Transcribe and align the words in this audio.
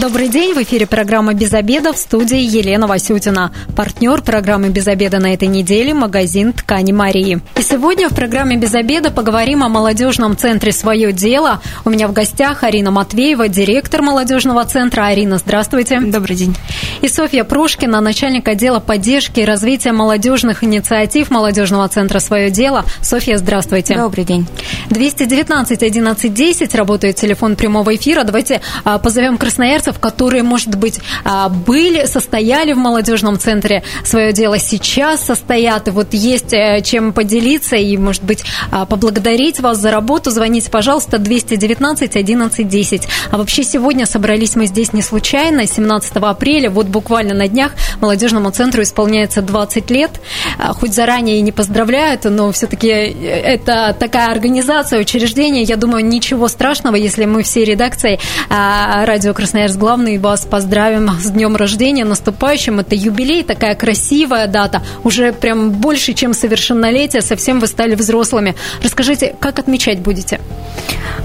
Добрый 0.00 0.28
день, 0.28 0.54
в 0.54 0.62
эфире 0.62 0.86
программа 0.86 1.34
«Без 1.34 1.52
обеда» 1.52 1.92
в 1.92 1.98
студии 1.98 2.38
Елена 2.38 2.86
Васютина. 2.86 3.52
Партнер 3.76 4.22
программы 4.22 4.70
«Без 4.70 4.88
обеда» 4.88 5.18
на 5.18 5.34
этой 5.34 5.46
неделе– 5.46 5.92
магазин 5.94 6.54
«Ткани 6.54 6.92
Марии». 6.92 7.40
И 7.56 7.62
сегодня 7.62 8.08
в 8.08 8.14
программе 8.14 8.56
«Без 8.56 8.74
обеда» 8.74 9.10
поговорим 9.10 9.62
о 9.62 9.68
молодежном 9.68 10.38
центре 10.38 10.72
«Свое 10.72 11.12
дело». 11.12 11.60
У 11.84 11.90
меня 11.90 12.08
в 12.08 12.14
гостях 12.14 12.64
Арина 12.64 12.90
Матвеева, 12.90 13.48
директор 13.48 14.00
молодежного 14.00 14.64
центра. 14.64 15.04
Арина, 15.04 15.36
здравствуйте. 15.36 16.00
Добрый 16.00 16.34
день. 16.34 16.56
И 17.02 17.08
Софья 17.08 17.44
Прошкина, 17.44 18.00
начальник 18.00 18.48
отдела 18.48 18.80
поддержки 18.80 19.40
и 19.40 19.44
развития 19.44 19.92
молодежных 19.92 20.64
инициатив 20.64 21.30
молодежного 21.30 21.86
центра 21.88 22.20
«Свое 22.20 22.50
дело». 22.50 22.86
Софья, 23.02 23.36
здравствуйте. 23.36 23.96
Добрый 23.96 24.24
день. 24.24 24.46
219 24.88 25.82
11 25.82 26.32
10 26.32 26.74
работает 26.74 27.16
телефон 27.16 27.54
прямого 27.54 27.94
эфира. 27.94 28.24
Давайте 28.24 28.62
а, 28.84 28.98
позовем 28.98 29.36
Красноярск 29.36 29.89
красноярцев, 29.90 29.98
которые, 29.98 30.42
может 30.42 30.74
быть, 30.76 31.00
а, 31.24 31.48
были, 31.48 32.06
состояли 32.06 32.72
в 32.72 32.78
молодежном 32.78 33.38
центре, 33.38 33.82
свое 34.04 34.32
дело 34.32 34.58
сейчас 34.58 35.24
состоят, 35.24 35.88
и 35.88 35.90
вот 35.90 36.14
есть 36.14 36.52
э, 36.52 36.80
чем 36.82 37.12
поделиться 37.12 37.76
и, 37.76 37.96
может 37.96 38.22
быть, 38.22 38.44
а, 38.70 38.84
поблагодарить 38.84 39.60
вас 39.60 39.78
за 39.78 39.90
работу, 39.90 40.30
звоните, 40.30 40.70
пожалуйста, 40.70 41.18
219 41.18 42.16
11 42.16 42.68
10. 42.68 43.08
А 43.30 43.36
вообще 43.36 43.64
сегодня 43.64 44.06
собрались 44.06 44.56
мы 44.56 44.66
здесь 44.66 44.92
не 44.92 45.02
случайно, 45.02 45.66
17 45.66 46.16
апреля, 46.16 46.70
вот 46.70 46.86
буквально 46.86 47.34
на 47.34 47.48
днях 47.48 47.72
молодежному 48.00 48.50
центру 48.50 48.82
исполняется 48.82 49.42
20 49.42 49.90
лет, 49.90 50.10
а, 50.58 50.72
хоть 50.72 50.94
заранее 50.94 51.38
и 51.38 51.42
не 51.42 51.52
поздравляют, 51.52 52.24
но 52.24 52.50
все-таки 52.52 52.88
э, 52.88 53.54
это 53.54 53.94
такая 53.98 54.30
организация, 54.30 55.00
учреждение, 55.00 55.62
я 55.62 55.76
думаю, 55.76 56.04
ничего 56.04 56.48
страшного, 56.48 56.96
если 56.96 57.24
мы 57.24 57.42
все 57.42 57.64
редакции 57.64 58.18
радио 58.48 59.34
Красноярск 59.34 59.69
с 59.70 59.76
главной 59.76 60.18
вас 60.18 60.44
поздравим 60.44 61.10
с 61.20 61.30
днем 61.30 61.56
рождения, 61.56 62.04
наступающим. 62.04 62.80
Это 62.80 62.94
юбилей, 62.94 63.42
такая 63.42 63.74
красивая 63.74 64.46
дата. 64.46 64.82
Уже 65.04 65.32
прям 65.32 65.70
больше, 65.70 66.12
чем 66.12 66.34
совершеннолетие, 66.34 67.22
совсем 67.22 67.60
вы 67.60 67.66
стали 67.66 67.94
взрослыми. 67.94 68.54
Расскажите, 68.82 69.34
как 69.38 69.58
отмечать 69.58 70.00
будете? 70.00 70.40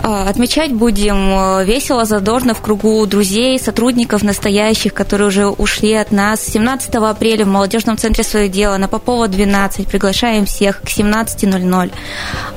А, 0.08 0.30
отмечать 0.30 0.72
будем 0.72 1.16
э, 1.16 1.66
весело, 1.66 2.06
задорно, 2.06 2.54
в 2.54 2.62
кругу 2.62 3.06
друзей, 3.08 3.60
сотрудников 3.60 4.24
настоящих, 4.24 4.94
которые 4.94 5.30
уже 5.30 5.48
ушли 5.48 5.94
от 5.94 6.12
нас. 6.12 6.46
17 6.46 6.94
апреля 6.96 7.46
в 7.46 7.48
молодежном 7.48 7.98
центре 7.98 8.24
«Свое 8.24 8.48
дело» 8.48 8.78
на 8.78 8.88
Попова 8.88 9.28
12. 9.28 9.88
Приглашаем 9.88 10.46
всех 10.46 10.82
к 10.82 10.86
17.00. 10.86 11.92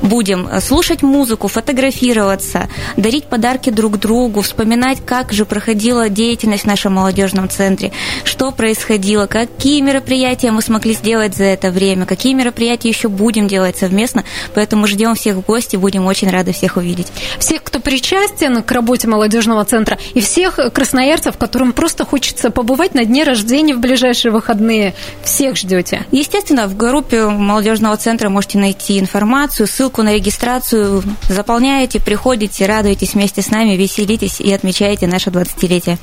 Будем 0.01 0.47
э, 0.47 0.61
слушать 0.61 1.01
музыку, 1.01 1.47
фотографироваться, 1.47 2.69
дарить 2.97 3.25
подарки 3.25 3.69
друг 3.71 3.97
другу, 3.97 4.41
вспоминать, 4.41 4.99
как 5.03 5.33
же 5.33 5.45
проходил 5.45 5.78
проходила 5.79 6.09
деятельность 6.09 6.63
в 6.63 6.67
нашем 6.67 6.95
молодежном 6.95 7.47
центре, 7.47 7.93
что 8.25 8.51
происходило, 8.51 9.27
какие 9.27 9.79
мероприятия 9.79 10.51
мы 10.51 10.61
смогли 10.61 10.93
сделать 10.93 11.35
за 11.35 11.45
это 11.45 11.71
время, 11.71 12.05
какие 12.05 12.33
мероприятия 12.33 12.89
еще 12.89 13.07
будем 13.07 13.47
делать 13.47 13.77
совместно. 13.77 14.25
Поэтому 14.53 14.87
ждем 14.87 15.15
всех 15.15 15.37
в 15.37 15.41
гости, 15.41 15.77
будем 15.77 16.05
очень 16.05 16.29
рады 16.29 16.51
всех 16.51 16.75
увидеть. 16.75 17.07
Всех, 17.39 17.63
кто 17.63 17.79
причастен 17.79 18.61
к 18.61 18.69
работе 18.73 19.07
молодежного 19.07 19.63
центра, 19.63 19.97
и 20.13 20.19
всех 20.19 20.59
красноярцев, 20.73 21.37
которым 21.37 21.71
просто 21.71 22.03
хочется 22.03 22.49
побывать 22.49 22.93
на 22.93 23.05
дне 23.05 23.23
рождения 23.23 23.73
в 23.73 23.79
ближайшие 23.79 24.33
выходные, 24.33 24.95
всех 25.23 25.55
ждете? 25.55 26.05
Естественно, 26.11 26.67
в 26.67 26.75
группе 26.75 27.25
молодежного 27.25 27.95
центра 27.95 28.27
можете 28.27 28.57
найти 28.57 28.99
информацию, 28.99 29.65
ссылку 29.65 30.03
на 30.03 30.13
регистрацию. 30.13 31.01
Заполняете, 31.29 32.01
приходите, 32.01 32.65
радуйтесь 32.65 33.13
вместе 33.13 33.41
с 33.41 33.49
нами, 33.49 33.77
веселитесь 33.77 34.41
и 34.41 34.51
отмечаете 34.51 35.07
наше 35.07 35.31
20 35.31 35.68
десятилетия. 35.69 35.97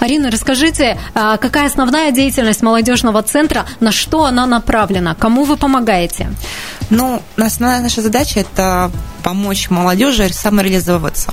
Арина, 0.00 0.30
расскажите, 0.30 0.98
а, 1.14 1.36
какая 1.36 1.66
основная 1.66 2.12
деятельность 2.12 2.62
молодежного 2.62 3.22
центра, 3.22 3.64
на 3.80 3.92
что 3.92 4.24
она 4.24 4.46
направлена, 4.46 5.14
кому 5.14 5.44
вы 5.44 5.56
помогаете? 5.56 6.28
Ну, 6.90 7.22
основная 7.36 7.80
наша 7.80 8.02
задача– 8.02 8.40
это 8.40 8.90
помочь 9.22 9.70
молодежи 9.70 10.28
самореализовываться. 10.32 11.32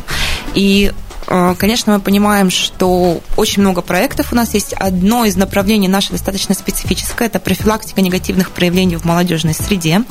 И 0.56 0.92
конечно, 1.28 1.94
мы 1.94 2.00
понимаем, 2.00 2.50
что 2.50 3.22
очень 3.38 3.62
много 3.62 3.82
проектов 3.82 4.32
у 4.32 4.36
нас 4.36 4.54
есть. 4.54 4.74
Одно 4.74 5.26
из 5.26 5.36
направлений 5.36 5.88
наше 5.88 6.12
достаточно 6.12 6.56
специфическое– 6.56 7.28
это 7.30 7.40
профилактика 7.40 8.02
негативных 8.02 8.52
проявлений 8.52 8.96
в 8.96 9.06
молодежной 9.06 9.54
среде. 9.54 10.04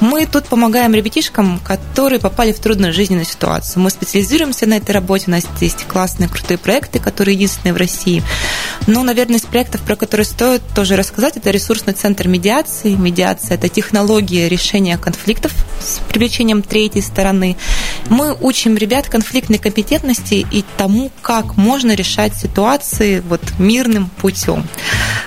Мы 0.00 0.26
тут 0.26 0.46
помогаем 0.46 0.94
ребятишкам, 0.94 1.60
которые 1.60 2.20
попали 2.20 2.52
в 2.52 2.60
трудную 2.60 2.92
жизненную 2.92 3.26
ситуацию. 3.26 3.82
Мы 3.82 3.90
специализируемся 3.90 4.66
на 4.66 4.74
этой 4.74 4.92
работе. 4.92 5.24
У 5.28 5.30
нас 5.30 5.44
есть 5.60 5.84
классные, 5.86 6.28
крутые 6.28 6.58
проекты, 6.58 6.98
которые 6.98 7.34
единственные 7.34 7.74
в 7.74 7.76
России. 7.76 8.22
Ну, 8.86 9.02
наверное, 9.02 9.38
из 9.38 9.42
проектов, 9.42 9.82
про 9.82 9.96
которые 9.96 10.24
стоит 10.24 10.62
тоже 10.74 10.96
рассказать, 10.96 11.36
это 11.36 11.50
ресурсный 11.50 11.92
центр 11.92 12.28
медиации. 12.28 12.94
Медиация– 12.94 13.54
это 13.56 13.68
технология 13.68 14.48
решения 14.48 14.98
конфликтов 14.98 15.52
с 15.80 15.98
привлечением 16.08 16.62
третьей 16.62 17.02
стороны. 17.02 17.56
Мы 18.08 18.36
учим 18.40 18.76
ребят 18.76 19.08
конфликтной 19.08 19.58
компетентности 19.58 20.46
и 20.50 20.64
тому, 20.76 21.10
как 21.22 21.56
можно 21.56 21.94
решать 21.94 22.34
ситуации 22.34 23.20
вот 23.20 23.42
мирным 23.58 24.10
путем. 24.20 24.66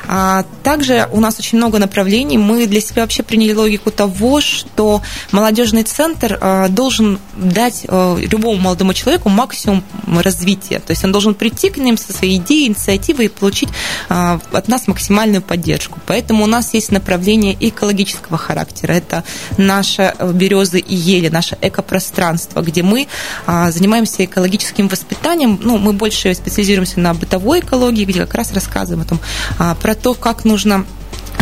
А 0.07 0.43
также 0.63 1.07
у 1.11 1.19
нас 1.19 1.39
очень 1.39 1.57
много 1.57 1.79
направлений. 1.79 2.37
Мы 2.37 2.65
для 2.67 2.81
себя 2.81 3.03
вообще 3.03 3.23
приняли 3.23 3.53
логику 3.53 3.91
того, 3.91 4.41
что 4.41 5.01
молодежный 5.31 5.83
центр 5.83 6.37
а, 6.41 6.67
должен 6.67 7.19
дать 7.35 7.85
а, 7.87 8.17
любому 8.17 8.59
молодому 8.59 8.93
человеку 8.93 9.29
максимум 9.29 9.83
развития. 10.07 10.79
То 10.79 10.91
есть 10.91 11.03
он 11.03 11.11
должен 11.11 11.33
прийти 11.33 11.69
к 11.69 11.77
ним 11.77 11.97
со 11.97 12.13
своей 12.13 12.37
идеей, 12.37 12.67
инициативой 12.67 13.25
и 13.25 13.29
получить 13.29 13.69
а, 14.09 14.39
от 14.51 14.67
нас 14.67 14.87
максимальную 14.87 15.41
поддержку. 15.41 15.99
Поэтому 16.07 16.43
у 16.43 16.47
нас 16.47 16.73
есть 16.73 16.91
направление 16.91 17.55
экологического 17.59 18.37
характера. 18.37 18.93
Это 18.93 19.23
наши 19.57 20.13
березы 20.33 20.79
и 20.79 20.95
ели, 20.95 21.29
наше 21.29 21.57
экопространство, 21.61 22.61
где 22.61 22.83
мы 22.83 23.07
занимаемся 23.45 24.25
экологическим 24.25 24.87
воспитанием 24.87 25.10
воспитанием, 25.11 25.59
ну, 25.61 25.77
мы 25.77 25.93
больше 25.93 26.33
специализируемся 26.33 26.99
на 26.99 27.13
бытовой 27.13 27.59
экологии, 27.59 28.05
где 28.05 28.21
как 28.21 28.33
раз 28.33 28.53
рассказываем 28.53 29.03
о 29.03 29.05
том, 29.05 29.19
а, 29.59 29.75
про 29.75 29.93
то, 29.93 30.13
как 30.13 30.45
нужно 30.45 30.85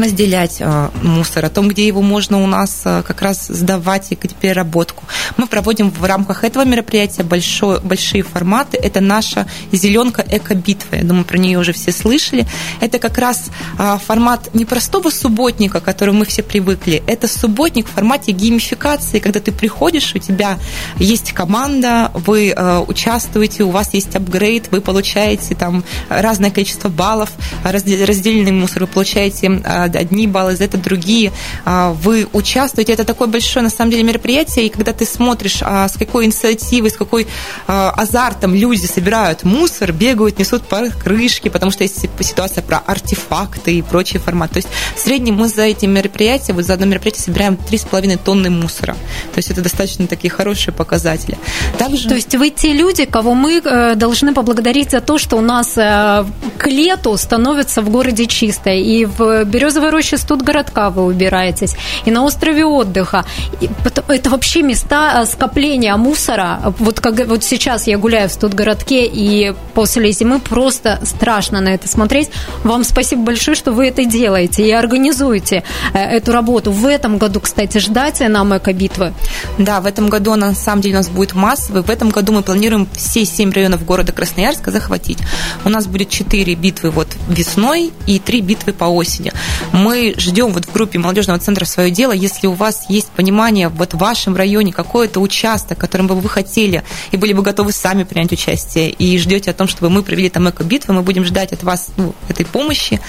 разделять 0.02 0.58
э, 0.60 0.90
мусор, 1.02 1.46
о 1.46 1.50
том, 1.50 1.68
где 1.68 1.86
его 1.86 2.02
можно 2.02 2.42
у 2.44 2.48
нас 2.48 2.82
э, 2.86 3.04
как 3.06 3.22
раз 3.22 3.48
сдавать 3.48 4.08
и 4.12 4.16
переработку. 4.16 5.04
Мы 5.38 5.48
проводим 5.48 5.90
в 5.90 6.04
рамках 6.04 6.44
этого 6.44 6.66
мероприятия 6.66 7.24
большой, 7.24 7.80
большие 7.82 8.24
форматы. 8.24 8.78
Это 8.78 9.00
наша 9.02 9.48
зеленка 9.72 10.26
эко-битва. 10.28 10.96
Я 10.96 11.04
думаю, 11.04 11.26
про 11.26 11.38
нее 11.38 11.60
уже 11.60 11.74
все 11.74 11.92
слышали. 11.92 12.48
Это 12.82 13.00
как 13.00 13.18
раз 13.18 13.50
э, 13.78 13.98
формат 14.06 14.54
не 14.54 14.66
простого 14.66 15.10
субботника, 15.10 15.80
к 15.80 15.84
которому 15.84 16.20
мы 16.20 16.26
все 16.26 16.44
привыкли. 16.44 17.04
Это 17.08 17.28
субботник 17.28 17.88
в 17.88 17.92
формате 17.92 18.32
геймификации, 18.32 19.20
когда 19.20 19.40
ты 19.40 19.52
приходишь, 19.52 20.14
у 20.16 20.20
тебя 20.20 20.58
есть 20.98 21.32
команда, 21.34 22.12
вы 22.14 22.56
участвуете, 22.88 23.64
у 23.64 23.70
вас 23.70 23.94
есть 23.94 24.16
апгрейд, 24.16 24.72
вы 24.72 24.82
получаете 24.82 25.56
там 25.56 25.84
разное 26.10 26.52
количество 26.52 26.90
баллов, 26.90 27.30
разделенный 27.64 28.52
мусор, 28.52 28.82
вы 28.84 28.88
получаете 28.88 29.50
одни 29.96 30.28
баллы, 30.28 30.56
за 30.56 30.66
это 30.66 30.78
другие. 30.78 31.32
А, 31.66 31.92
вы 31.92 32.28
участвуете. 32.34 32.94
Это 32.94 33.06
такое 33.06 33.28
большое, 33.28 33.64
на 33.64 33.70
самом 33.70 33.92
деле, 33.92 34.04
мероприятие. 34.04 34.68
И 34.68 34.70
когда 34.70 34.94
ты 34.94 35.06
смотришь, 35.06 35.60
а, 35.62 35.88
с 35.88 35.94
какой 35.98 36.26
инициативой, 36.26 36.90
с 36.90 36.98
какой 36.98 37.28
а, 37.68 37.92
азартом 37.92 38.54
люди 38.54 38.86
собирают 38.86 39.44
мусор, 39.44 39.92
бегают, 39.92 40.40
несут 40.40 40.64
по 40.64 40.90
крышке, 40.90 41.50
потому 41.50 41.72
что 41.72 41.84
есть 41.84 42.06
ситуация 42.22 42.62
про 42.62 42.78
артефакты 42.78 43.76
и 43.76 43.82
прочие 43.82 44.20
форматы. 44.20 44.54
То 44.54 44.58
есть 44.58 44.70
в 44.96 45.00
среднем 45.00 45.36
мы 45.36 45.48
за 45.48 45.64
эти 45.64 45.86
мероприятия, 45.86 46.54
вот 46.54 46.66
за 46.66 46.74
одно 46.74 46.86
мероприятие 46.86 47.24
собираем 47.24 47.56
3,5 47.56 48.20
тонны 48.24 48.50
мусора. 48.50 48.94
То 49.34 49.38
есть 49.38 49.52
это 49.52 49.62
достаточно 49.62 50.08
такие 50.08 50.30
хорошие 50.30 50.74
показатели. 50.74 51.38
Также... 51.78 52.10
То 52.10 52.16
есть 52.16 52.36
вы 52.36 52.50
те 52.50 52.74
люди, 52.74 53.06
кого 53.06 53.34
мы 53.34 53.62
э, 53.64 53.96
должны 53.96 54.34
поблагодарить 54.34 54.92
за 54.92 55.02
то, 55.02 55.18
что 55.18 55.38
у 55.38 55.42
нас 55.42 55.78
э, 55.78 56.26
к 56.58 56.68
лету 56.68 57.16
становится 57.18 57.82
в 57.82 57.90
городе 57.90 58.26
чисто. 58.26 58.70
И 58.70 59.06
в 59.06 59.46
Березовом 59.46 59.79
березовой 59.80 59.90
роще 59.92 60.18
студгородка 60.18 60.90
вы 60.90 61.06
убираетесь, 61.06 61.76
и 62.06 62.12
на 62.12 62.24
острове 62.24 62.66
отдыха. 62.66 63.26
И 63.62 63.70
это 64.08 64.30
вообще 64.30 64.62
места 64.62 65.26
скопления 65.26 65.96
мусора. 65.98 66.74
Вот, 66.80 67.00
как, 67.00 67.28
вот 67.28 67.44
сейчас 67.44 67.88
я 67.88 67.98
гуляю 67.98 68.30
в 68.30 68.34
студгородке, 68.34 69.06
и 69.06 69.54
после 69.74 70.12
зимы 70.12 70.40
просто 70.40 71.00
страшно 71.04 71.62
на 71.62 71.70
это 71.70 71.88
смотреть. 71.88 72.30
Вам 72.64 72.84
спасибо 72.84 73.24
большое, 73.24 73.56
что 73.56 73.72
вы 73.72 73.88
это 73.88 74.06
делаете 74.06 74.68
и 74.68 74.72
организуете 74.72 75.64
эту 75.94 76.32
работу. 76.32 76.72
В 76.72 76.86
этом 76.86 77.18
году, 77.18 77.40
кстати, 77.40 77.78
ждать 77.78 78.20
нам 78.20 78.56
эко-битвы? 78.56 79.14
Да, 79.58 79.80
в 79.82 79.86
этом 79.86 80.10
году 80.10 80.34
она 80.34 80.48
на 80.48 80.56
самом 80.56 80.82
деле 80.82 80.96
у 80.96 80.98
нас 80.98 81.10
будет 81.10 81.34
массовой. 81.34 81.82
В 81.82 81.90
этом 81.90 82.10
году 82.10 82.34
мы 82.34 82.42
планируем 82.42 82.88
все 82.96 83.26
семь 83.26 83.52
районов 83.52 83.86
города 83.86 84.12
Красноярска 84.12 84.72
захватить. 84.72 85.20
У 85.66 85.70
нас 85.70 85.88
будет 85.88 86.10
четыре 86.10 86.56
битвы 86.56 86.90
вот 86.92 87.08
весной 87.28 87.92
и 88.08 88.20
три 88.20 88.42
битвы 88.42 88.74
по 88.74 88.86
осени. 88.86 89.32
Мы 89.74 90.14
ждем 90.18 90.52
вот 90.52 90.66
в 90.66 90.74
группе 90.74 91.00
молодежного 91.00 91.40
центра 91.40 91.66
свое 91.66 91.92
дело. 91.92 92.12
Если 92.12 92.48
у 92.48 92.54
вас 92.54 92.86
есть 92.90 93.10
понимание 93.10 93.70
вот 93.70 93.94
в 93.94 93.98
вашем 93.98 94.36
районе 94.36 94.74
какой-то 94.74 95.20
участок, 95.20 95.78
которым 95.78 96.08
бы 96.08 96.16
вы 96.16 96.30
хотели 96.30 96.84
и 97.12 97.18
были 97.18 97.34
бы 97.34 97.42
готовы 97.42 97.72
сами 97.72 98.04
принять 98.04 98.32
участие 98.32 98.90
и 98.90 99.18
ждете 99.18 99.52
о 99.52 99.54
том, 99.54 99.68
чтобы 99.68 99.90
мы 99.90 100.04
провели 100.04 100.30
там 100.30 100.50
эко-битвы, 100.50 100.94
мы 100.94 101.02
будем 101.02 101.26
ждать 101.26 101.54
от 101.54 101.64
вас 101.64 101.90
ну, 101.98 102.16
этой 102.28 102.46
помощи. 102.46 103.00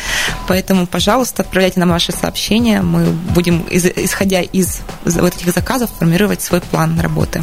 Поэтому, 0.48 0.86
пожалуйста, 0.86 1.42
отправляйте 1.42 1.80
нам 1.80 1.90
ваши 1.90 2.12
сообщения. 2.12 2.82
Мы 2.82 3.06
будем, 3.34 3.64
исходя 3.70 4.40
из 4.42 4.80
вот 5.04 5.34
этих 5.36 5.52
заказов, 5.52 5.90
формировать 5.98 6.42
свой 6.42 6.60
план 6.60 7.00
работы. 7.00 7.42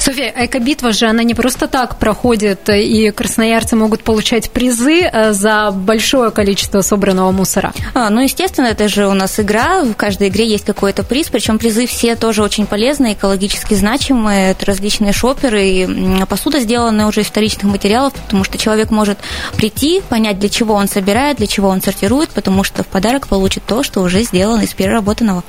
София, 0.00 0.32
эко-битва 0.36 0.92
же, 0.92 1.06
она 1.06 1.22
не 1.22 1.34
просто 1.34 1.66
так 1.66 1.98
проходит, 1.98 2.68
и 2.68 3.10
красноярцы 3.10 3.76
могут 3.76 4.02
получать 4.02 4.50
призы 4.50 5.02
э, 5.02 5.32
за 5.32 5.70
большое 5.70 6.30
количество 6.30 6.80
собранного 6.82 7.30
мусора. 7.30 7.72
А, 7.94 8.10
ну, 8.10 8.20
естественно, 8.20 8.53
это 8.62 8.88
же 8.88 9.06
у 9.06 9.14
нас 9.14 9.38
игра, 9.40 9.82
в 9.82 9.94
каждой 9.94 10.28
игре 10.28 10.46
есть 10.46 10.64
какой-то 10.64 11.02
приз, 11.02 11.28
причем 11.28 11.58
призы 11.58 11.86
все 11.86 12.16
тоже 12.16 12.42
очень 12.42 12.66
полезные, 12.66 13.14
экологически 13.14 13.74
значимые, 13.74 14.50
это 14.52 14.66
различные 14.66 15.12
шоперы, 15.12 15.66
и 15.66 16.24
посуда 16.28 16.60
сделанная 16.60 17.06
уже 17.06 17.22
из 17.22 17.26
вторичных 17.26 17.64
материалов, 17.64 18.12
потому 18.12 18.44
что 18.44 18.58
человек 18.58 18.90
может 18.90 19.18
прийти, 19.56 20.02
понять, 20.08 20.38
для 20.38 20.48
чего 20.48 20.74
он 20.74 20.88
собирает, 20.88 21.38
для 21.38 21.46
чего 21.46 21.68
он 21.68 21.82
сортирует, 21.82 22.30
потому 22.30 22.64
что 22.64 22.82
в 22.82 22.86
подарок 22.86 23.28
получит 23.28 23.64
то, 23.66 23.82
что 23.82 24.00
уже 24.00 24.22
сделано 24.22 24.62
из 24.62 24.74
переработанного. 24.74 25.42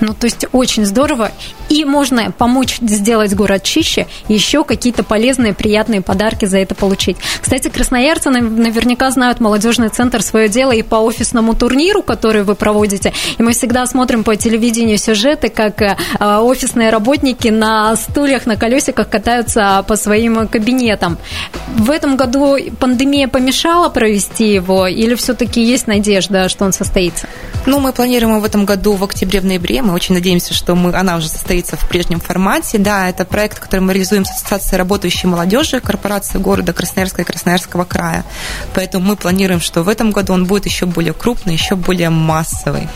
Ну, 0.00 0.14
то 0.14 0.26
есть 0.26 0.46
очень 0.50 0.84
здорово. 0.84 1.30
И 1.72 1.86
можно 1.86 2.30
помочь 2.32 2.76
сделать 2.82 3.34
город 3.34 3.62
чище, 3.62 4.06
еще 4.28 4.62
какие-то 4.62 5.02
полезные, 5.04 5.54
приятные 5.54 6.02
подарки 6.02 6.44
за 6.44 6.58
это 6.58 6.74
получить. 6.74 7.16
Кстати, 7.40 7.68
красноярцы 7.68 8.28
наверняка 8.28 9.10
знают 9.10 9.40
молодежный 9.40 9.88
центр 9.88 10.20
свое 10.20 10.50
дело 10.50 10.72
и 10.72 10.82
по 10.82 10.96
офисному 10.96 11.54
турниру, 11.54 12.02
который 12.02 12.42
вы 12.42 12.56
проводите. 12.56 13.14
И 13.38 13.42
мы 13.42 13.52
всегда 13.52 13.86
смотрим 13.86 14.22
по 14.22 14.36
телевидению 14.36 14.98
сюжеты, 14.98 15.48
как 15.48 15.80
э, 15.80 15.96
офисные 16.20 16.90
работники 16.90 17.48
на 17.48 17.96
стульях, 17.96 18.44
на 18.44 18.56
колесиках 18.56 19.08
катаются 19.08 19.82
по 19.88 19.96
своим 19.96 20.46
кабинетам. 20.48 21.16
В 21.74 21.90
этом 21.90 22.16
году 22.16 22.58
пандемия 22.80 23.28
помешала 23.28 23.88
провести 23.88 24.52
его, 24.52 24.86
или 24.86 25.14
все-таки 25.14 25.62
есть 25.64 25.86
надежда, 25.86 26.50
что 26.50 26.66
он 26.66 26.74
состоится? 26.74 27.26
Ну, 27.64 27.78
мы 27.78 27.92
планируем 27.92 28.40
в 28.40 28.44
этом 28.44 28.66
году 28.66 28.94
в 28.94 29.04
октябре, 29.04 29.40
в 29.40 29.44
ноябре. 29.44 29.82
Мы 29.82 29.94
очень 29.94 30.14
надеемся, 30.14 30.52
что 30.52 30.74
мы, 30.74 30.92
она 30.92 31.16
уже 31.16 31.28
состоится 31.28 31.61
в 31.70 31.88
прежнем 31.88 32.20
формате. 32.20 32.78
Да, 32.78 33.08
это 33.08 33.24
проект, 33.24 33.58
который 33.58 33.80
мы 33.80 33.92
реализуем 33.92 34.24
с 34.24 34.30
Ассоциацией 34.30 34.78
работающей 34.78 35.26
молодежи, 35.26 35.80
корпорации 35.80 36.38
города 36.38 36.72
Красноярска 36.72 37.22
и 37.22 37.24
Красноярского 37.24 37.84
края. 37.84 38.24
Поэтому 38.74 39.06
мы 39.06 39.16
планируем, 39.16 39.60
что 39.60 39.82
в 39.82 39.88
этом 39.88 40.10
году 40.10 40.32
он 40.32 40.46
будет 40.46 40.66
еще 40.66 40.86
более 40.86 41.12
крупный, 41.12 41.54
еще 41.54 41.76
более 41.76 42.10
массовый. 42.10 42.88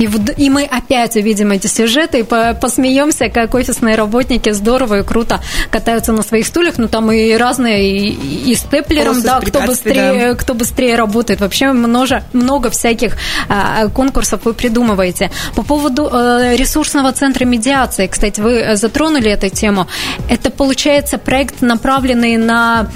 И, 0.00 0.08
и 0.38 0.48
мы 0.48 0.64
опять 0.64 1.14
увидим 1.16 1.52
эти 1.52 1.66
сюжеты 1.66 2.20
и 2.20 2.22
посмеемся, 2.22 3.28
как 3.28 3.54
офисные 3.54 3.96
работники 3.96 4.50
здорово 4.50 5.00
и 5.00 5.02
круто 5.02 5.40
катаются 5.70 6.12
на 6.12 6.22
своих 6.22 6.46
стульях. 6.46 6.78
Ну, 6.78 6.88
там 6.88 7.12
и 7.12 7.34
разные, 7.34 7.98
и, 7.98 8.50
и 8.50 8.54
степлером, 8.54 9.20
да, 9.20 9.40
кто 9.40 9.60
быстрее, 9.60 10.30
да. 10.30 10.34
кто 10.34 10.54
быстрее 10.54 10.96
работает. 10.96 11.40
Вообще 11.40 11.72
много, 11.72 12.24
много 12.32 12.70
всяких 12.70 13.18
а, 13.48 13.88
конкурсов 13.88 14.40
вы 14.44 14.54
придумываете. 14.54 15.30
По 15.54 15.62
поводу 15.62 16.08
а, 16.10 16.54
ресурсного 16.56 17.12
центра 17.12 17.44
медиации, 17.44 18.06
кстати, 18.06 18.40
вы 18.40 18.76
затронули 18.76 19.30
эту 19.30 19.50
тему. 19.50 19.86
Это, 20.30 20.50
получается, 20.50 21.18
проект, 21.18 21.60
направленный 21.60 22.38
на 22.38 22.88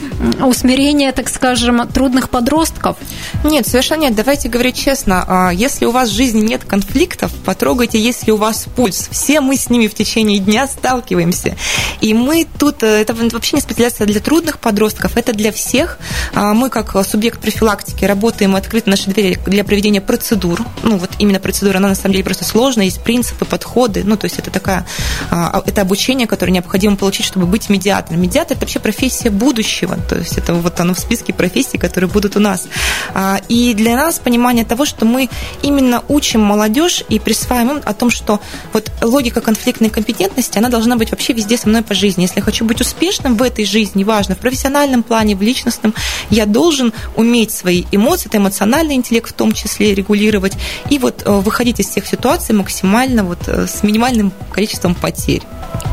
усмирение, 0.43 1.13
так 1.13 1.29
скажем, 1.29 1.87
трудных 1.87 2.31
подростков? 2.31 2.97
Нет, 3.45 3.67
совершенно 3.67 4.03
нет. 4.03 4.15
Давайте 4.15 4.49
говорить 4.49 4.83
честно. 4.83 5.25
А, 5.29 5.51
если 5.51 5.85
у 5.85 5.91
вас 5.91 6.09
в 6.09 6.15
жизни 6.15 6.41
нет 6.41 6.65
конфликта, 6.65 6.94
конфликтов 6.95 7.33
потрогайте, 7.45 7.99
если 7.99 8.31
у 8.31 8.37
вас 8.37 8.67
пульс. 8.77 9.09
Все 9.11 9.41
мы 9.41 9.57
с 9.57 9.69
ними 9.69 9.89
в 9.89 9.95
течение 9.95 10.39
дня 10.39 10.69
сталкиваемся. 10.69 11.57
И 12.01 12.15
мы 12.15 12.47
тут, 12.59 12.85
э, 12.85 13.01
это 13.01 13.15
вообще 13.15 13.57
не 13.57 13.63
специализация 13.63 14.07
для 14.07 14.21
трудных 14.21 14.61
подростков, 14.61 15.17
это 15.17 15.33
для 15.33 15.51
всех. 15.51 15.99
А 16.35 16.55
мы, 16.55 16.71
как 16.71 16.95
субъект 17.05 17.41
профилактики, 17.41 18.05
работаем 18.05 18.55
открыто 18.55 18.91
наши 18.91 19.11
двери 19.11 19.41
для 19.45 19.65
проведения 19.65 20.01
процедур. 20.01 20.61
Ну, 20.85 20.97
вот 20.99 21.11
именно 21.19 21.41
процедура, 21.41 21.79
она 21.79 21.89
на 21.89 21.95
самом 21.97 22.13
деле 22.13 22.25
просто 22.25 22.45
сложная, 22.45 22.85
есть 22.85 23.03
принципы, 23.03 23.45
подходы. 23.45 24.03
Ну, 24.05 24.17
то 24.17 24.27
есть 24.27 24.39
это 24.39 24.53
такая, 24.53 24.87
а, 25.33 25.63
это 25.67 25.81
обучение, 25.81 26.29
которое 26.29 26.53
необходимо 26.53 26.95
получить, 26.95 27.27
чтобы 27.27 27.47
быть 27.47 27.71
медиатором. 27.71 28.23
Медиатор– 28.23 28.53
это 28.57 28.61
вообще 28.67 28.79
профессия 28.79 29.31
будущего. 29.31 29.97
То 30.09 30.17
есть 30.17 30.39
это 30.39 30.55
вот 30.55 30.79
оно 30.79 30.95
в 30.95 31.01
списке 31.01 31.33
профессий, 31.33 31.77
которые 31.77 32.09
будут 32.09 32.37
у 32.37 32.41
нас. 32.41 32.69
А, 33.15 33.41
и 33.49 33.75
для 33.75 33.97
нас 33.97 34.21
понимание 34.21 34.65
того, 34.65 34.85
что 34.85 35.05
мы 35.05 35.29
именно 35.63 36.05
учим 36.09 36.41
молодежь 36.41 36.74
молодежь 36.75 37.05
и 37.09 37.19
присваиваем 37.19 37.79
им 37.79 37.83
о 37.85 37.95
том, 37.95 38.11
что 38.11 38.41
вот 38.73 38.91
логика 39.03 39.41
конфликтной 39.41 39.91
компетентности, 39.91 40.59
она 40.59 40.69
должна 40.69 40.97
быть 40.97 41.11
вообще 41.11 41.33
везде 41.33 41.57
со 41.57 41.69
мной 41.69 41.83
по 41.83 41.95
жизни. 41.95 42.23
Если 42.23 42.37
я 42.37 42.43
хочу 42.43 42.65
быть 42.65 42.81
успешным 42.81 43.37
в 43.37 43.43
этой 43.43 43.65
жизни, 43.65 44.05
важно, 44.05 44.35
в 44.35 44.39
профессиональном 44.39 45.03
плане, 45.03 45.37
в 45.37 45.43
личностном, 45.43 45.95
я 46.31 46.47
должен 46.47 46.93
уметь 47.17 47.53
свои 47.53 47.85
эмоции, 47.93 48.29
это 48.29 48.39
эмоциональный 48.39 48.95
интеллект 48.95 49.31
в 49.31 49.33
том 49.33 49.53
числе 49.53 49.95
регулировать, 49.95 50.55
и 50.91 50.99
вот 50.99 51.23
э, 51.25 51.31
выходить 51.31 51.81
из 51.81 51.89
всех 51.89 52.07
ситуаций 52.07 52.55
максимально 52.55 53.25
вот 53.25 53.39
э, 53.47 53.67
с 53.67 53.83
минимальным 53.83 54.33
количеством 54.53 54.95
потерь. 54.95 55.43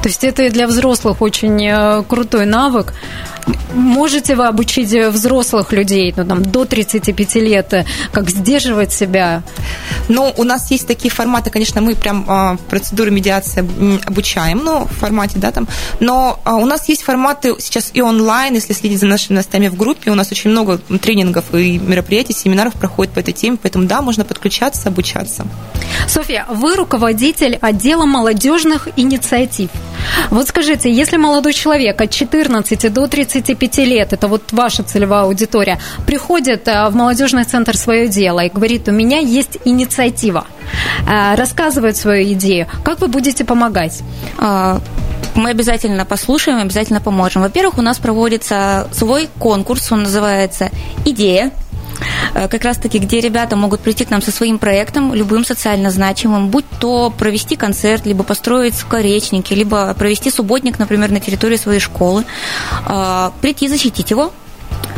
То 0.01 0.09
есть 0.09 0.23
это 0.23 0.49
для 0.49 0.67
взрослых 0.67 1.21
очень 1.21 1.63
э, 1.63 2.03
крутой 2.07 2.45
навык. 2.45 2.93
Можете 3.73 4.35
вы 4.35 4.47
обучить 4.47 4.91
взрослых 4.91 5.71
людей, 5.73 6.13
ну, 6.15 6.25
там, 6.25 6.43
до 6.43 6.65
35 6.65 7.35
лет, 7.35 7.85
как 8.11 8.29
сдерживать 8.29 8.91
себя? 8.91 9.43
Ну, 10.09 10.33
у 10.37 10.43
нас 10.43 10.70
есть 10.71 10.87
такие 10.87 11.11
форматы, 11.11 11.49
конечно, 11.49 11.81
мы 11.81 11.95
прям 11.95 12.25
а, 12.27 12.57
процедуры 12.69 13.11
медиации 13.11 13.59
обучаем, 14.05 14.61
ну, 14.63 14.85
в 14.85 14.93
формате, 14.93 15.33
да, 15.37 15.51
там, 15.51 15.67
но 15.99 16.39
а, 16.43 16.55
у 16.55 16.65
нас 16.65 16.89
есть 16.89 17.03
форматы 17.03 17.55
сейчас 17.59 17.91
и 17.93 18.01
онлайн, 18.01 18.55
если 18.55 18.73
следить 18.73 18.99
за 18.99 19.05
нашими 19.05 19.35
новостями 19.35 19.67
в 19.67 19.75
группе, 19.75 20.11
у 20.11 20.15
нас 20.15 20.31
очень 20.31 20.49
много 20.49 20.77
тренингов 20.77 21.53
и 21.53 21.77
мероприятий, 21.77 22.33
семинаров 22.33 22.73
проходит 22.73 23.13
по 23.13 23.19
этой 23.19 23.33
теме, 23.33 23.57
поэтому, 23.61 23.85
да, 23.85 24.01
можно 24.01 24.25
подключаться, 24.25 24.89
обучаться. 24.89 25.45
Софья, 26.07 26.45
вы 26.49 26.75
руководитель 26.75 27.57
отдела 27.61 28.05
молодежных 28.05 28.87
инициатив. 28.95 29.69
Вот 30.29 30.47
скажите, 30.47 30.91
если 30.91 31.17
молодой 31.17 31.53
человек 31.53 32.01
от 32.01 32.11
14 32.11 32.93
до 32.93 33.07
35 33.07 33.77
лет, 33.79 34.13
это 34.13 34.27
вот 34.27 34.51
ваша 34.51 34.83
целевая 34.83 35.23
аудитория, 35.23 35.79
приходит 36.05 36.67
э, 36.67 36.89
в 36.89 36.95
молодежный 36.95 37.43
центр 37.43 37.77
свое 37.77 38.07
дело 38.07 38.39
и 38.39 38.49
говорит, 38.49 38.87
у 38.87 38.91
меня 38.91 39.19
есть 39.19 39.57
инициатива, 39.65 40.45
э, 41.07 41.35
рассказывает 41.35 41.97
свою 41.97 42.33
идею, 42.33 42.67
как 42.83 43.01
вы 43.01 43.07
будете 43.07 43.43
помогать? 43.43 44.01
А, 44.37 44.79
мы 45.35 45.49
обязательно 45.49 46.05
послушаем, 46.05 46.59
обязательно 46.59 47.01
поможем. 47.01 47.41
Во-первых, 47.41 47.77
у 47.77 47.81
нас 47.81 47.99
проводится 47.99 48.87
свой 48.91 49.29
конкурс, 49.39 49.91
он 49.91 50.03
называется 50.03 50.69
«Идея». 51.05 51.51
Э, 52.33 52.47
как 52.47 52.63
раз-таки, 52.63 52.99
где 52.99 53.21
ребята 53.21 53.55
могут 53.55 53.81
прийти 53.81 54.05
к 54.05 54.09
нам 54.09 54.21
со 54.21 54.31
своим 54.31 54.59
проектом, 54.59 55.13
любым 55.13 55.45
социально 55.45 55.91
значимым, 55.91 56.49
будь 56.49 56.65
то 56.79 57.09
провести 57.09 57.55
концерт, 57.55 58.05
либо 58.05 58.23
построить 58.23 58.75
скоречники, 58.75 59.53
либо 59.53 59.93
провести 59.93 60.31
субботник, 60.31 60.79
например, 60.79 61.11
на 61.11 61.19
территории 61.19 61.57
своей 61.57 61.79
школы, 61.79 62.25
э, 62.87 63.31
прийти 63.41 63.67
защитить 63.67 64.11
его, 64.11 64.31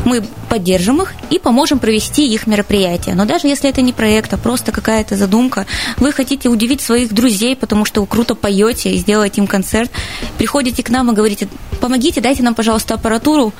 мы 0.06 0.24
поддержим 0.50 1.02
их 1.02 1.14
и 1.30 1.40
поможем 1.40 1.80
провести 1.80 2.28
их 2.32 2.48
мероприятие. 2.48 3.16
Но 3.16 3.26
даже 3.26 3.48
если 3.48 3.70
это 3.70 3.82
не 3.82 3.94
проект, 3.94 4.34
а 4.34 4.38
просто 4.38 4.72
какая-то 4.72 5.16
задумка, 5.16 5.66
вы 5.98 6.12
хотите 6.12 6.50
удивить 6.50 6.82
своих 6.82 7.14
друзей, 7.14 7.56
потому 7.56 7.86
что 7.86 8.02
вы 8.02 8.08
круто 8.08 8.36
поете 8.36 8.92
и 8.92 8.98
сделаете 8.98 9.42
им 9.42 9.48
концерт, 9.48 9.92
приходите 10.38 10.84
к 10.84 10.90
нам 10.90 11.12
и 11.12 11.16
говорите, 11.16 11.48
помогите, 11.80 12.22
дайте 12.22 12.44
нам, 12.44 12.56
пожалуйста, 12.56 12.94
аппаратуру, 12.94 13.54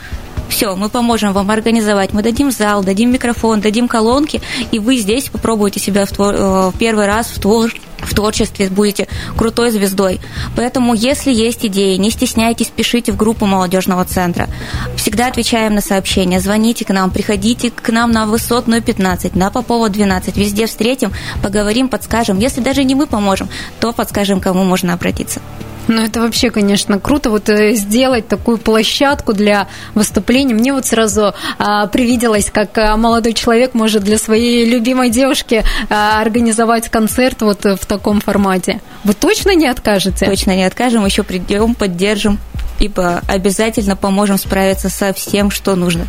Все, 0.50 0.76
мы 0.76 0.90
поможем 0.90 1.34
вам 1.34 1.50
организовать. 1.52 2.14
Мы 2.14 2.22
дадим 2.22 2.52
зал, 2.52 2.84
дадим 2.84 3.12
микрофон, 3.12 3.62
дадим 3.62 3.88
колонки, 3.88 4.42
и 4.72 4.80
вы 4.80 4.98
здесь 4.98 5.30
попробуйте 5.30 5.80
себя 5.80 6.06
в, 6.06 6.12
твор... 6.12 6.36
Э, 6.38 6.72
первый 6.78 7.08
раз 7.08 7.28
в 7.28 7.40
твор 7.40 7.72
в 8.06 8.14
творчестве 8.14 8.70
будете 8.70 9.08
крутой 9.38 9.72
звездой. 9.72 10.20
Поэтому, 10.56 10.94
если 10.94 11.34
есть 11.34 11.66
идеи, 11.66 11.96
не 11.96 12.12
стесняйтесь, 12.12 12.68
пишите 12.68 13.12
в 13.12 13.18
группу 13.18 13.46
молодежного 13.46 14.06
центра. 14.06 14.50
Всегда 14.96 15.28
отвечаем 15.28 15.76
на 15.76 15.82
сообщения, 15.82 16.40
звоните 16.40 16.86
к 16.86 16.90
нам, 16.90 17.12
приходите 17.12 17.72
к 17.72 17.90
нам 17.90 18.12
на 18.12 18.26
Высотную 18.26 18.82
15, 18.82 19.36
на 19.36 19.50
Попова 19.50 19.90
12, 19.90 20.38
везде 20.38 20.66
встретим, 20.66 21.12
поговорим, 21.42 21.90
подскажем. 21.90 22.40
Если 22.40 22.62
даже 22.62 22.84
не 22.84 22.96
мы 22.96 23.08
поможем, 23.08 23.50
то 23.80 23.94
подскажем, 23.94 24.40
кому 24.40 24.64
можно 24.64 24.94
обратиться. 24.94 25.42
Ну, 25.88 26.02
это 26.02 26.22
вообще, 26.22 26.50
конечно, 26.50 27.00
круто 27.00 27.30
вот 27.30 27.50
э, 27.50 27.74
сделать 27.74 28.28
такую 28.28 28.58
площадку 28.58 29.34
для 29.34 29.68
выступлений. 29.96 30.54
Мне 30.54 30.74
вот 30.74 30.86
сразу 30.86 31.34
а, 31.58 31.88
привиделось, 31.88 32.50
как 32.50 32.78
а, 32.78 32.96
молодой 32.96 33.34
человек 33.34 33.74
может 33.74 34.04
для 34.04 34.18
своей 34.18 34.66
любимой 34.70 35.10
девушки 35.10 35.64
а, 35.90 36.22
организовать 36.22 36.90
концерт 36.90 37.42
вот 37.42 37.66
в 37.66 37.86
таком 37.86 38.22
формате. 38.22 38.82
Вы 39.04 39.14
точно 39.14 39.56
не 39.56 39.68
откажете? 39.68 40.26
Точно 40.26 40.56
не 40.56 40.64
откажем, 40.64 41.06
еще 41.06 41.24
придем, 41.24 41.76
поддержим 41.76 42.40
ибо 42.80 43.22
обязательно 43.28 43.96
поможем 43.96 44.38
справиться 44.38 44.90
со 44.90 45.14
всем, 45.14 45.52
что 45.52 45.76
нужно. 45.76 46.08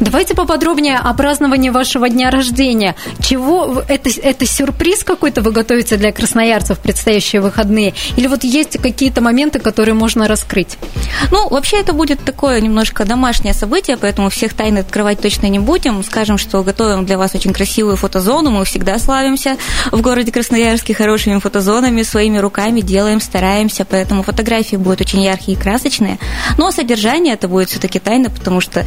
Давайте 0.00 0.34
поподробнее 0.34 0.98
о 0.98 1.12
праздновании 1.14 1.70
вашего 1.70 2.08
дня 2.08 2.30
рождения. 2.30 2.94
Чего 3.20 3.82
это, 3.88 4.10
это 4.22 4.46
сюрприз 4.46 5.04
какой-то 5.04 5.42
вы 5.42 5.52
готовите 5.52 5.96
для 5.96 6.12
красноярцев 6.12 6.78
в 6.78 6.80
предстоящие 6.80 7.40
выходные? 7.40 7.94
Или 8.16 8.26
вот 8.26 8.44
есть 8.44 8.78
какие-то 8.80 9.20
моменты, 9.20 9.58
которые 9.58 9.94
можно 9.94 10.28
раскрыть? 10.28 10.78
Ну, 11.30 11.48
вообще 11.48 11.80
это 11.80 11.92
будет 11.92 12.24
такое 12.24 12.60
немножко 12.60 13.04
домашнее 13.04 13.54
событие, 13.54 13.96
поэтому 13.96 14.30
всех 14.30 14.54
тайн 14.54 14.78
открывать 14.78 15.20
точно 15.20 15.46
не 15.46 15.58
будем. 15.58 16.02
Скажем, 16.04 16.38
что 16.38 16.62
готовим 16.62 17.04
для 17.04 17.18
вас 17.18 17.34
очень 17.34 17.52
красивую 17.52 17.96
фотозону. 17.96 18.50
Мы 18.50 18.64
всегда 18.64 18.98
славимся 18.98 19.56
в 19.90 20.00
городе 20.00 20.32
Красноярске 20.32 20.94
хорошими 20.94 21.38
фотозонами, 21.38 22.02
своими 22.02 22.38
руками 22.38 22.80
делаем, 22.80 23.20
стараемся, 23.20 23.84
поэтому 23.84 24.22
фотографии 24.22 24.76
будут 24.76 25.00
очень 25.00 25.22
яркие 25.22 25.56
и 25.56 25.60
красочные. 25.60 26.05
Но 26.58 26.70
содержание 26.70 27.34
это 27.34 27.48
будет 27.48 27.68
все-таки 27.68 27.98
тайна, 27.98 28.30
потому 28.30 28.60
что 28.60 28.84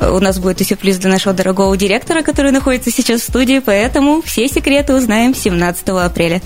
э, 0.00 0.10
у 0.10 0.20
нас 0.20 0.38
будет 0.38 0.60
и 0.60 0.64
сюрприз 0.64 0.98
для 0.98 1.10
нашего 1.10 1.34
дорогого 1.34 1.76
директора, 1.76 2.22
который 2.22 2.52
находится 2.52 2.90
сейчас 2.90 3.22
в 3.22 3.24
студии, 3.24 3.60
поэтому 3.64 4.22
все 4.22 4.48
секреты 4.48 4.94
узнаем 4.94 5.34
17 5.34 5.88
апреля. 5.88 6.40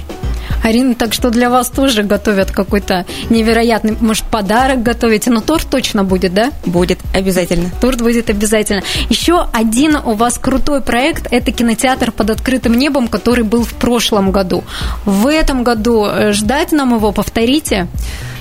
Арина, 0.63 0.95
так 0.95 1.13
что 1.13 1.31
для 1.31 1.51
вас 1.51 1.69
тоже 1.69 2.03
готовят 2.03 2.51
какой-то 2.51 3.07
невероятный, 3.31 3.97
может, 4.01 4.25
подарок 4.25 4.83
готовите, 4.83 5.31
но 5.31 5.41
торт 5.41 5.69
точно 5.71 6.05
будет, 6.05 6.35
да? 6.35 6.51
Будет, 6.65 6.99
обязательно. 7.15 7.71
Торт 7.81 8.01
будет 8.01 8.31
обязательно. 8.31 8.83
Еще 9.09 9.47
один 9.53 9.97
у 9.97 10.15
вас 10.15 10.39
крутой 10.39 10.81
проект– 10.81 11.29
это 11.31 11.53
кинотеатр 11.53 12.11
под 12.11 12.31
открытым 12.31 12.75
небом, 12.75 13.09
который 13.09 13.45
был 13.45 13.65
в 13.65 13.75
прошлом 13.75 14.33
году. 14.33 14.65
В 15.05 15.27
этом 15.27 15.63
году 15.63 16.07
э, 16.07 16.33
ждать 16.33 16.73
нам 16.73 16.95
его, 16.95 17.13
повторите? 17.13 17.87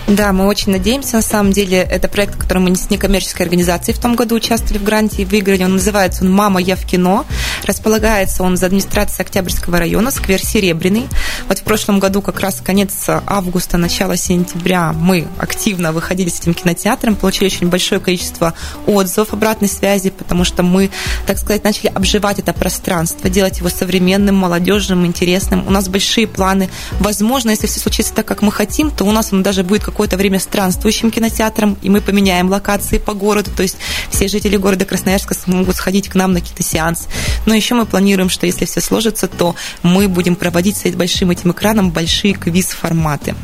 Да, 0.08 0.34
мы 0.34 0.46
очень 0.46 0.72
надеемся. 0.72 1.16
На 1.16 1.24
самом 1.24 1.52
деле, 1.52 1.80
это 1.80 2.08
проект, 2.08 2.36
в 2.36 2.38
котором 2.38 2.66
мы 2.66 2.76
с 2.76 2.92
некоммерческой 2.92 3.46
организацией 3.46 3.98
в 3.98 4.00
том 4.00 4.16
году 4.16 4.36
участвовали 4.36 4.78
в 4.78 4.84
гранте 4.84 5.24
и 5.24 5.26
выиграли. 5.26 5.64
Он 5.64 5.74
называется 5.74 6.24
он 6.24 6.32
«Мама, 6.32 6.62
я 6.62 6.76
в 6.76 6.86
кино». 6.86 7.26
Располагается 7.64 8.44
он 8.44 8.56
за 8.56 8.68
администрацией 8.68 9.26
Октябрьского 9.26 9.80
района, 9.80 10.12
сквер 10.12 10.40
Серебряный. 10.40 11.08
Вот 11.48 11.58
в 11.58 11.64
прошлом 11.64 12.00
году, 12.00 12.22
как 12.22 12.40
раз 12.40 12.62
конец 12.64 12.92
августа, 13.08 13.78
начало 13.78 14.16
сентября, 14.16 14.94
мы 14.94 15.28
активно 15.40 15.92
выходили 15.92 16.30
с 16.30 16.40
этим 16.40 16.54
кинотеатром, 16.54 17.16
получили 17.16 17.48
очень 17.48 17.68
большое 17.68 18.00
количество 18.00 18.54
отзывов, 18.86 19.34
обратной 19.34 19.68
связи, 19.68 20.12
потому 20.12 20.44
что 20.44 20.62
мы, 20.62 20.92
так 21.26 21.40
сказать, 21.40 21.64
начали 21.64 21.88
обживать 21.88 22.38
это 22.38 22.54
пространство, 22.54 23.28
делать 23.28 23.58
его 23.58 23.70
современным, 23.70 24.36
молодежным, 24.36 25.04
интересным. 25.04 25.66
У 25.68 25.72
нас 25.72 25.88
большие 25.88 26.28
планы. 26.28 26.70
Возможно, 27.00 27.50
если 27.50 27.66
все 27.66 27.80
случится 27.80 28.14
так, 28.14 28.28
как 28.28 28.44
мы 28.44 28.52
хотим, 28.52 28.92
то 28.92 29.04
у 29.04 29.12
нас 29.12 29.34
он 29.34 29.42
даже 29.42 29.64
будет 29.64 29.84
как 29.84 29.95
какое-то 29.96 30.18
время 30.18 30.40
странствующим 30.40 31.10
кинотеатром, 31.10 31.78
и 31.82 31.90
мы 31.90 32.02
поменяем 32.02 32.50
локации 32.50 32.98
по 32.98 33.14
городу, 33.14 33.50
то 33.56 33.64
есть 33.64 33.78
все 34.10 34.28
жители 34.28 34.58
города 34.58 34.84
Красноярска 34.84 35.34
смогут 35.34 35.78
сходить 35.78 36.10
к 36.10 36.16
нам 36.16 36.34
на 36.34 36.42
какие-то 36.42 36.64
сеансы. 36.64 37.06
Но 37.46 37.54
еще 37.54 37.76
мы 37.76 37.86
планируем, 37.86 38.28
что 38.28 38.46
если 38.46 38.66
все 38.66 38.82
сложится, 38.82 39.30
то 39.30 39.56
мы 39.84 40.10
будем 40.10 40.36
проводить 40.36 40.76
с 40.76 40.92
большим 40.92 41.32
этим 41.32 41.54
экраном 41.54 41.92
большие 41.92 42.34
квиз-форматы. 42.34 43.36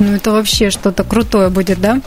Ну, 0.00 0.12
это 0.12 0.32
вообще 0.32 0.68
что-то 0.68 1.02
крутое 1.02 1.48
будет, 1.48 1.80
да? 1.80 2.02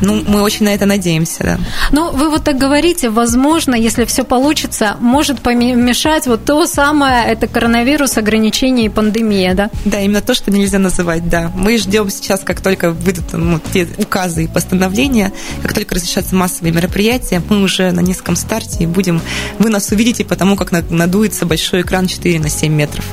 Ну, 0.00 0.22
мы 0.26 0.42
очень 0.42 0.64
на 0.64 0.74
это 0.74 0.86
надеемся, 0.86 1.42
да. 1.42 1.58
Ну, 1.92 2.10
вы 2.12 2.30
вот 2.30 2.44
так 2.44 2.58
говорите, 2.58 3.10
возможно, 3.10 3.74
если 3.74 4.04
все 4.04 4.24
получится, 4.24 4.96
может 5.00 5.40
помешать 5.40 6.26
вот 6.26 6.44
то 6.44 6.66
самое, 6.66 7.24
это 7.26 7.46
коронавирус, 7.46 8.16
ограничения 8.16 8.86
и 8.86 8.88
пандемия, 8.88 9.54
да? 9.54 9.70
Да, 9.84 10.00
именно 10.00 10.20
то, 10.20 10.34
что 10.34 10.50
нельзя 10.50 10.78
называть, 10.78 11.28
да. 11.28 11.50
Мы 11.54 11.78
ждем 11.78 12.10
сейчас, 12.10 12.40
как 12.40 12.60
только 12.60 12.90
выйдут 12.90 13.32
ну, 13.32 13.60
те 13.72 13.88
указы 13.98 14.44
и 14.44 14.46
постановления, 14.46 15.32
как 15.62 15.72
только 15.72 15.94
разрешатся 15.94 16.34
массовые 16.34 16.72
мероприятия, 16.72 17.42
мы 17.48 17.62
уже 17.62 17.92
на 17.92 18.00
низком 18.00 18.36
старте 18.36 18.84
и 18.84 18.86
будем, 18.86 19.20
вы 19.58 19.70
нас 19.70 19.90
увидите 19.90 20.24
потому, 20.24 20.56
как 20.56 20.72
надуется 20.90 21.46
большой 21.46 21.82
экран 21.82 22.06
4 22.06 22.38
на 22.40 22.48
7 22.48 22.72
метров. 22.72 23.04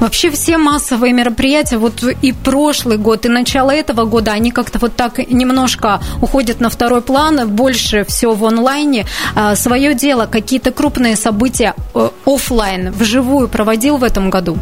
Вообще 0.00 0.30
все 0.30 0.58
массовые 0.58 1.12
мероприятия, 1.12 1.78
вот 1.78 2.02
и 2.02 2.32
прошлый 2.32 2.96
год, 2.98 3.26
и 3.26 3.28
начало 3.28 3.70
этого 3.70 4.04
года, 4.04 4.32
они 4.32 4.50
как-то 4.50 4.78
вот 4.78 4.96
так 4.96 5.18
немножко 5.30 6.00
уходят 6.20 6.60
на 6.60 6.70
второй 6.70 7.02
план, 7.02 7.48
больше 7.48 8.04
все 8.04 8.32
в 8.32 8.44
онлайне. 8.44 9.06
А, 9.34 9.56
Свое 9.56 9.94
дело, 9.94 10.26
какие-то 10.26 10.70
крупные 10.70 11.16
события 11.16 11.74
э, 11.94 12.08
офлайн, 12.24 12.92
вживую 12.92 13.48
проводил 13.48 13.96
в 13.96 14.04
этом 14.04 14.30
году? 14.30 14.58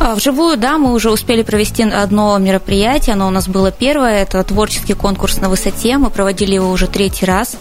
А, 0.00 0.14
вживую, 0.14 0.56
да, 0.56 0.76
мы 0.78 0.92
уже 0.92 1.10
успели 1.10 1.42
провести 1.42 1.82
одно 1.82 2.36
мероприятие, 2.38 3.14
оно 3.14 3.26
у 3.26 3.30
нас 3.30 3.48
было 3.48 3.70
первое, 3.70 4.22
это 4.22 4.42
творческий 4.44 4.94
конкурс 4.94 5.38
на 5.38 5.48
высоте, 5.48 5.96
мы 5.98 6.10
проводили 6.10 6.54
его 6.54 6.70
уже 6.70 6.86
третий 6.88 7.24
раз. 7.24 7.56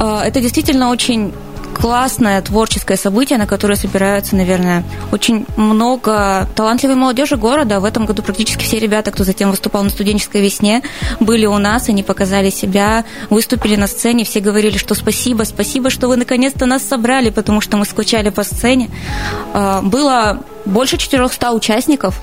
А, 0.00 0.24
это 0.24 0.40
действительно 0.40 0.90
очень 0.90 1.32
классное 1.76 2.40
творческое 2.40 2.96
событие, 2.96 3.38
на 3.38 3.46
которое 3.46 3.76
собираются, 3.76 4.34
наверное, 4.34 4.82
очень 5.12 5.44
много 5.56 6.48
талантливой 6.54 6.94
молодежи 6.94 7.36
города. 7.36 7.80
В 7.80 7.84
этом 7.84 8.06
году 8.06 8.22
практически 8.22 8.64
все 8.64 8.78
ребята, 8.78 9.10
кто 9.10 9.24
затем 9.24 9.50
выступал 9.50 9.84
на 9.84 9.90
студенческой 9.90 10.40
весне, 10.40 10.82
были 11.20 11.44
у 11.44 11.58
нас, 11.58 11.90
они 11.90 12.02
показали 12.02 12.48
себя, 12.48 13.04
выступили 13.28 13.76
на 13.76 13.88
сцене, 13.88 14.24
все 14.24 14.40
говорили, 14.40 14.78
что 14.78 14.94
спасибо, 14.94 15.42
спасибо, 15.42 15.90
что 15.90 16.08
вы 16.08 16.16
наконец-то 16.16 16.64
нас 16.64 16.82
собрали, 16.82 17.28
потому 17.28 17.60
что 17.60 17.76
мы 17.76 17.84
скучали 17.84 18.30
по 18.30 18.42
сцене. 18.42 18.88
А, 19.52 19.82
было 19.82 20.40
больше 20.66 20.98
400 20.98 21.52
участников 21.52 22.20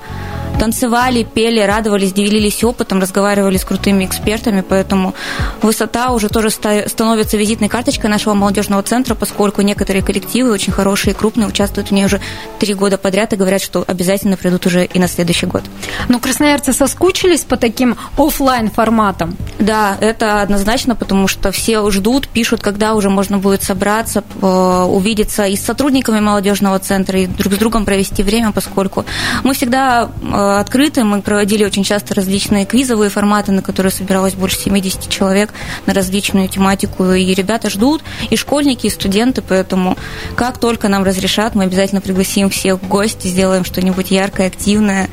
танцевали, 0.60 1.24
пели, 1.24 1.60
радовались, 1.60 2.14
делились 2.14 2.64
опытом, 2.64 3.00
разговаривали 3.00 3.58
с 3.58 3.66
крутыми 3.66 4.06
экспертами, 4.06 4.62
поэтому 4.62 5.14
высота 5.62 6.12
уже 6.12 6.30
тоже 6.30 6.52
становится 6.52 7.38
визитной 7.38 7.70
карточкой 7.70 8.10
нашего 8.10 8.34
молодежного 8.34 8.84
центра, 8.84 9.16
поскольку 9.16 9.62
некоторые 9.62 10.04
коллективы 10.04 10.52
очень 10.52 10.72
хорошие 10.72 11.14
и 11.14 11.18
крупные 11.18 11.48
участвуют 11.48 11.90
в 11.90 11.92
ней 11.92 12.06
уже 12.06 12.22
три 12.60 12.74
года 12.76 12.98
подряд 12.98 13.34
и 13.34 13.36
говорят, 13.36 13.62
что 13.62 13.84
обязательно 13.88 14.38
придут 14.38 14.66
уже 14.66 14.86
и 14.86 15.00
на 15.00 15.08
следующий 15.08 15.48
год. 15.48 15.64
Но 16.08 16.20
красноярцы 16.20 16.72
соскучились 16.72 17.42
по 17.42 17.58
таким 17.58 17.98
офлайн 18.18 18.70
форматам? 18.70 19.36
Да, 19.60 19.98
это 20.00 20.42
однозначно, 20.42 20.96
потому 20.96 21.28
что 21.28 21.52
все 21.52 21.90
ждут, 21.90 22.28
пишут, 22.28 22.62
когда 22.62 22.94
уже 22.94 23.10
можно 23.10 23.38
будет 23.40 23.64
собраться, 23.64 24.24
увидеться 24.42 25.46
и 25.46 25.56
с 25.56 25.66
сотрудниками 25.66 26.20
молодежного 26.20 26.80
центра, 26.80 27.20
и 27.20 27.26
друг 27.26 27.54
с 27.54 27.58
другом 27.58 27.86
провести 27.86 28.22
время, 28.24 28.33
поскольку 28.54 29.06
мы 29.44 29.54
всегда 29.54 30.10
э, 30.22 30.60
открыты. 30.60 31.04
Мы 31.04 31.22
проводили 31.22 31.64
очень 31.64 31.84
часто 31.84 32.16
различные 32.16 32.66
квизовые 32.66 33.10
форматы, 33.10 33.52
на 33.52 33.62
которые 33.62 33.92
собиралось 33.92 34.34
больше 34.34 34.58
70 34.60 35.10
человек 35.10 35.54
на 35.86 35.94
различную 35.94 36.48
тематику. 36.48 37.12
И 37.12 37.34
ребята 37.34 37.70
ждут, 37.70 38.02
и 38.30 38.36
школьники, 38.36 38.88
и 38.88 38.90
студенты, 38.90 39.42
поэтому 39.42 39.98
как 40.36 40.58
только 40.58 40.88
нам 40.88 41.04
разрешат, 41.04 41.56
мы 41.56 41.66
обязательно 41.66 42.02
пригласим 42.02 42.50
всех 42.50 42.82
в 42.82 42.88
гости, 42.88 43.28
сделаем 43.28 43.66
что-нибудь 43.66 44.12
яркое, 44.12 44.48
активное 44.48 45.10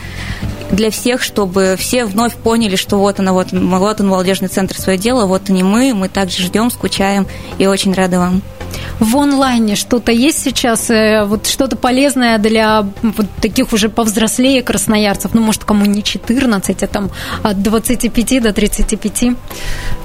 для 0.71 0.91
всех, 0.91 1.23
чтобы 1.23 1.77
все 1.79 2.05
вновь 2.05 2.37
поняли, 2.37 2.77
что 2.77 2.99
вот 2.99 3.19
она, 3.19 3.33
вот, 3.33 3.49
вот 3.53 4.01
он, 4.01 4.09
молодежный 4.09 4.49
центр, 4.49 4.79
свое 4.79 4.99
дело, 4.99 5.27
вот 5.27 5.51
они 5.51 5.63
мы, 5.63 5.95
мы 5.95 6.09
также 6.09 6.43
ждем, 6.43 6.71
скучаем 6.71 7.27
и 7.59 7.67
очень 7.67 7.93
рады 7.93 8.19
вам. 8.19 8.43
В 8.99 9.17
онлайне 9.17 9.77
что-то 9.77 10.13
есть 10.13 10.43
сейчас, 10.43 10.91
э, 10.91 11.25
вот 11.25 11.47
что-то 11.47 11.77
полезное 11.77 12.39
для 12.39 12.87
вот 13.03 13.27
таких 13.41 13.73
уже 13.73 13.89
повзрослее 13.89 14.63
красноярцев, 14.63 15.35
ну, 15.35 15.41
может, 15.41 15.65
кому 15.65 15.87
не 15.87 16.03
14, 16.03 16.83
а 16.83 16.87
там 16.87 17.11
от 17.43 17.63
25 17.63 18.41
до 18.41 18.53
35? 18.53 19.37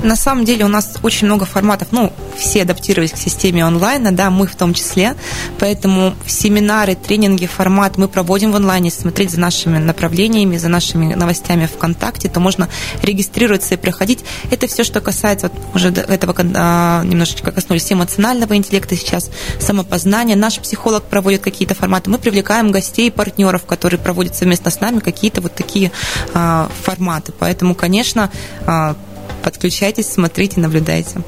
На 0.03 0.15
самом 0.15 0.45
деле 0.45 0.65
у 0.65 0.69
нас 0.69 0.98
очень 1.03 1.27
много 1.27 1.45
форматов, 1.45 1.89
ну, 1.91 2.13
все 2.38 2.62
адаптировались 2.62 3.12
к 3.12 3.17
системе 3.17 3.65
онлайна, 3.65 4.12
да, 4.12 4.29
мы 4.29 4.48
в 4.48 4.55
том 4.55 4.74
числе, 4.74 5.15
поэтому 5.60 6.15
семинары, 6.25 6.95
тренинги, 6.95 7.45
формат 7.45 7.98
мы 7.98 8.07
проводим 8.07 8.51
в 8.51 8.55
онлайне, 8.55 8.91
смотреть 8.91 9.31
за 9.31 9.39
нашими 9.39 9.77
направлениями, 9.77 10.57
за 10.57 10.69
нашими 10.69 11.13
новостями 11.13 11.65
ВКонтакте, 11.65 12.29
то 12.29 12.39
можно 12.39 12.69
регистрироваться 13.01 13.74
и 13.74 13.77
проходить. 13.77 14.19
Это 14.51 14.67
все, 14.67 14.84
что 14.84 15.01
касается, 15.01 15.50
вот 15.50 15.75
уже 15.75 15.89
этого 15.89 16.36
а, 16.55 17.03
немножечко 17.03 17.51
коснулись 17.51 17.91
эмоционального 17.91 18.55
интеллекта 18.58 18.96
сейчас, 18.96 19.30
самопознания. 19.60 20.36
Наш 20.36 20.60
психолог 20.60 21.04
проводит 21.04 21.42
какие-то 21.42 21.76
форматы. 21.76 22.10
Мы 22.10 22.18
привлекаем 22.18 22.72
гостей, 22.72 23.12
партнеров, 23.12 23.66
которые 23.66 24.00
проводят 24.00 24.36
совместно 24.36 24.72
с 24.72 24.80
нами 24.80 25.00
какие-то 25.00 25.42
вот 25.42 25.54
такие 25.56 25.92
а, 26.34 26.70
форматы. 26.84 27.32
Поэтому, 27.38 27.76
конечно, 27.76 28.32
а, 28.66 28.96
подключайтесь, 29.44 30.08
смотрите, 30.08 30.60
наблюдайте. 30.60 31.22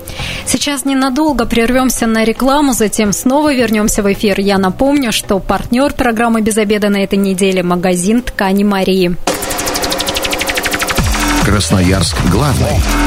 Сейчас 0.46 0.86
ненадолго 0.86 1.46
прервемся 1.46 2.08
на 2.08 2.24
рекламу, 2.24 2.74
затем 2.74 3.14
снова 3.14 3.54
вернемся 3.54 4.02
в 4.02 4.12
эфир. 4.12 4.40
Я 4.40 4.58
напомню, 4.58 5.12
что 5.12 5.40
партнер 5.40 5.94
программы 5.94 6.42
«Без 6.42 6.58
обеда» 6.58 6.90
на 6.90 6.98
этой 6.98 7.20
неделе– 7.20 7.62
магазин 7.64 8.22
«Ткани 8.24 8.64
Марии». 8.64 9.16
Красноярск 11.46 12.18
главный. 12.30 13.07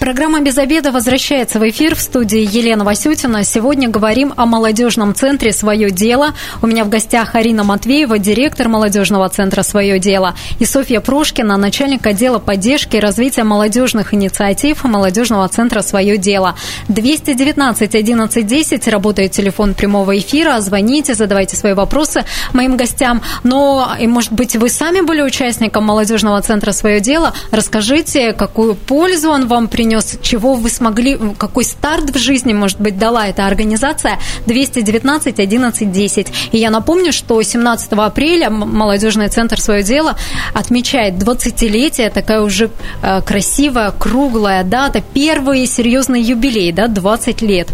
Программа 0.00 0.40
«Без 0.40 0.56
обеда» 0.56 0.92
возвращается 0.92 1.58
в 1.58 1.68
эфир 1.68 1.94
в 1.94 2.00
студии 2.00 2.38
Елена 2.40 2.84
Васютина. 2.84 3.44
Сегодня 3.44 3.90
говорим 3.90 4.32
о 4.34 4.46
молодежном 4.46 5.14
центре 5.14 5.52
«Свое 5.52 5.90
дело». 5.90 6.32
У 6.62 6.66
меня 6.66 6.84
в 6.84 6.88
гостях 6.88 7.34
Арина 7.34 7.64
Матвеева, 7.64 8.18
директор 8.18 8.70
молодежного 8.70 9.28
центра 9.28 9.62
«Свое 9.62 9.98
дело», 9.98 10.34
и 10.58 10.64
Софья 10.64 11.00
Прошкина, 11.00 11.58
начальник 11.58 12.06
отдела 12.06 12.38
поддержки 12.38 12.96
и 12.96 12.98
развития 12.98 13.44
молодежных 13.44 14.14
инициатив 14.14 14.84
молодежного 14.84 15.46
центра 15.48 15.82
«Свое 15.82 16.16
дело». 16.16 16.56
219 16.88 17.94
11 17.94 18.46
10 18.46 18.88
работает 18.88 19.32
телефон 19.32 19.74
прямого 19.74 20.18
эфира. 20.18 20.58
Звоните, 20.62 21.12
задавайте 21.12 21.56
свои 21.56 21.74
вопросы 21.74 22.24
моим 22.54 22.78
гостям. 22.78 23.20
Но, 23.42 23.92
и, 24.00 24.06
может 24.06 24.32
быть, 24.32 24.56
вы 24.56 24.70
сами 24.70 25.02
были 25.02 25.20
участником 25.20 25.84
молодежного 25.84 26.40
центра 26.40 26.72
«Свое 26.72 27.00
дело». 27.00 27.34
Расскажите, 27.50 28.32
какую 28.32 28.74
пользу 28.74 29.28
он 29.28 29.46
вам 29.46 29.68
принес 29.68 29.89
принес, 29.90 30.18
чего 30.22 30.54
вы 30.54 30.70
смогли, 30.70 31.18
какой 31.36 31.64
старт 31.64 32.10
в 32.10 32.18
жизни, 32.18 32.52
может 32.52 32.80
быть, 32.80 32.96
дала 32.96 33.26
эта 33.26 33.46
организация 33.46 34.18
219 34.46 35.40
11 35.40 35.92
10. 35.92 36.26
И 36.52 36.58
я 36.58 36.70
напомню, 36.70 37.12
что 37.12 37.42
17 37.42 37.92
апреля 37.92 38.50
молодежный 38.50 39.28
центр 39.28 39.60
свое 39.60 39.82
дело 39.82 40.16
отмечает 40.54 41.14
20-летие, 41.14 42.10
такая 42.10 42.40
уже 42.40 42.70
э, 43.02 43.20
красивая, 43.22 43.90
круглая 43.90 44.62
дата, 44.62 45.02
первый 45.12 45.66
серьезный 45.66 46.22
юбилей, 46.22 46.70
да, 46.72 46.86
20 46.86 47.42
лет. 47.42 47.68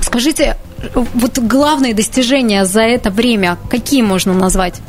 Скажите, 0.00 0.56
вот 0.94 1.38
главные 1.38 1.94
достижения 1.94 2.64
за 2.64 2.82
это 2.82 3.10
время 3.10 3.56
какие 3.70 4.02
можно 4.02 4.34
назвать? 4.34 4.80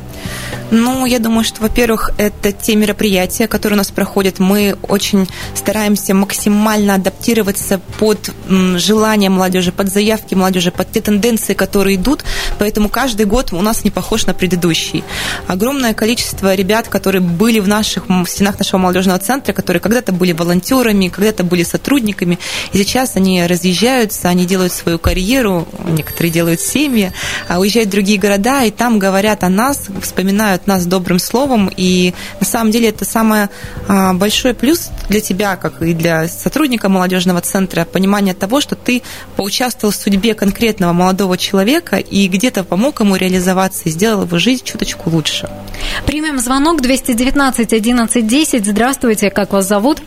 Ну, 0.72 1.06
я 1.06 1.20
думаю, 1.20 1.44
что, 1.44 1.62
во-первых, 1.62 2.12
это 2.18 2.52
те 2.52 2.76
мероприятия, 2.76 3.48
которые 3.48 3.76
у 3.76 3.78
нас 3.78 3.92
проходят. 3.92 4.40
Мы 4.40 4.76
очень 4.82 5.28
стараемся 5.54 6.16
максимально 6.16 6.96
адаптироваться 6.96 7.80
под 8.00 8.32
желания 8.48 9.30
молодежи, 9.30 9.72
под 9.72 9.90
заявки 9.90 10.34
молодежи, 10.34 10.72
под 10.72 10.92
те 10.92 11.02
тенденции, 11.02 11.54
которые 11.54 11.98
идут. 11.98 12.24
Поэтому 12.58 12.90
каждый 12.90 13.28
год 13.28 13.54
у 13.54 13.62
нас 13.62 13.84
не 13.84 13.92
похож 13.92 14.26
на 14.26 14.34
предыдущий. 14.34 15.04
Огромное 15.48 15.94
количество 15.94 16.56
ребят, 16.56 16.88
которые 16.88 17.22
были 17.22 17.60
в 17.60 17.68
наших 17.68 18.10
в 18.10 18.26
стенах 18.26 18.58
нашего 18.58 18.80
молодежного 18.80 19.20
центра, 19.20 19.54
которые 19.54 19.80
когда-то 19.80 20.12
были 20.12 20.32
волонтерами, 20.32 21.10
когда-то 21.10 21.44
были 21.44 21.64
сотрудниками, 21.64 22.40
и 22.72 22.78
сейчас 22.78 23.16
они 23.16 23.46
разъезжаются, 23.46 24.30
они 24.30 24.46
делают 24.46 24.74
свою 24.74 24.98
карьеру, 24.98 25.68
некоторые 25.88 26.32
делают 26.32 26.62
семьи, 26.62 27.12
а 27.48 27.60
уезжают 27.60 27.90
в 27.90 27.92
другие 27.92 28.20
города, 28.20 28.64
и 28.64 28.72
там 28.72 28.98
говорят 28.98 29.44
о 29.44 29.50
нас, 29.50 29.88
вспоминают 30.14 30.68
нас 30.68 30.86
добрым 30.86 31.18
словом, 31.18 31.72
и 31.76 32.14
на 32.40 32.46
самом 32.46 32.70
деле 32.70 32.90
это 32.90 33.04
самый 33.04 33.48
а, 33.88 34.14
большой 34.14 34.54
плюс 34.54 34.92
для 35.10 35.22
тебя, 35.22 35.56
как 35.56 35.82
и 35.82 35.94
для 35.94 36.28
сотрудника 36.28 36.88
молодежного 36.88 37.42
центра, 37.42 37.84
понимание 37.84 38.36
того, 38.36 38.62
что 38.62 38.76
ты 38.76 39.02
поучаствовал 39.36 39.92
в 39.92 39.96
судьбе 39.96 40.36
конкретного 40.36 40.94
молодого 40.94 41.36
человека 41.36 41.96
и 41.96 42.28
где-то 42.28 42.64
помог 42.64 43.00
ему 43.00 43.16
реализоваться 43.16 43.84
и 43.86 43.90
сделал 43.90 44.24
его 44.24 44.38
жизнь 44.38 44.64
чуточку 44.64 45.10
лучше. 45.10 45.50
Примем 46.06 46.38
звонок 46.38 46.82
219 46.82 47.74
11 47.74 48.28
10. 48.28 48.66
Здравствуйте, 48.68 49.32
как 49.32 49.52
вас 49.52 49.68
зовут? 49.68 50.00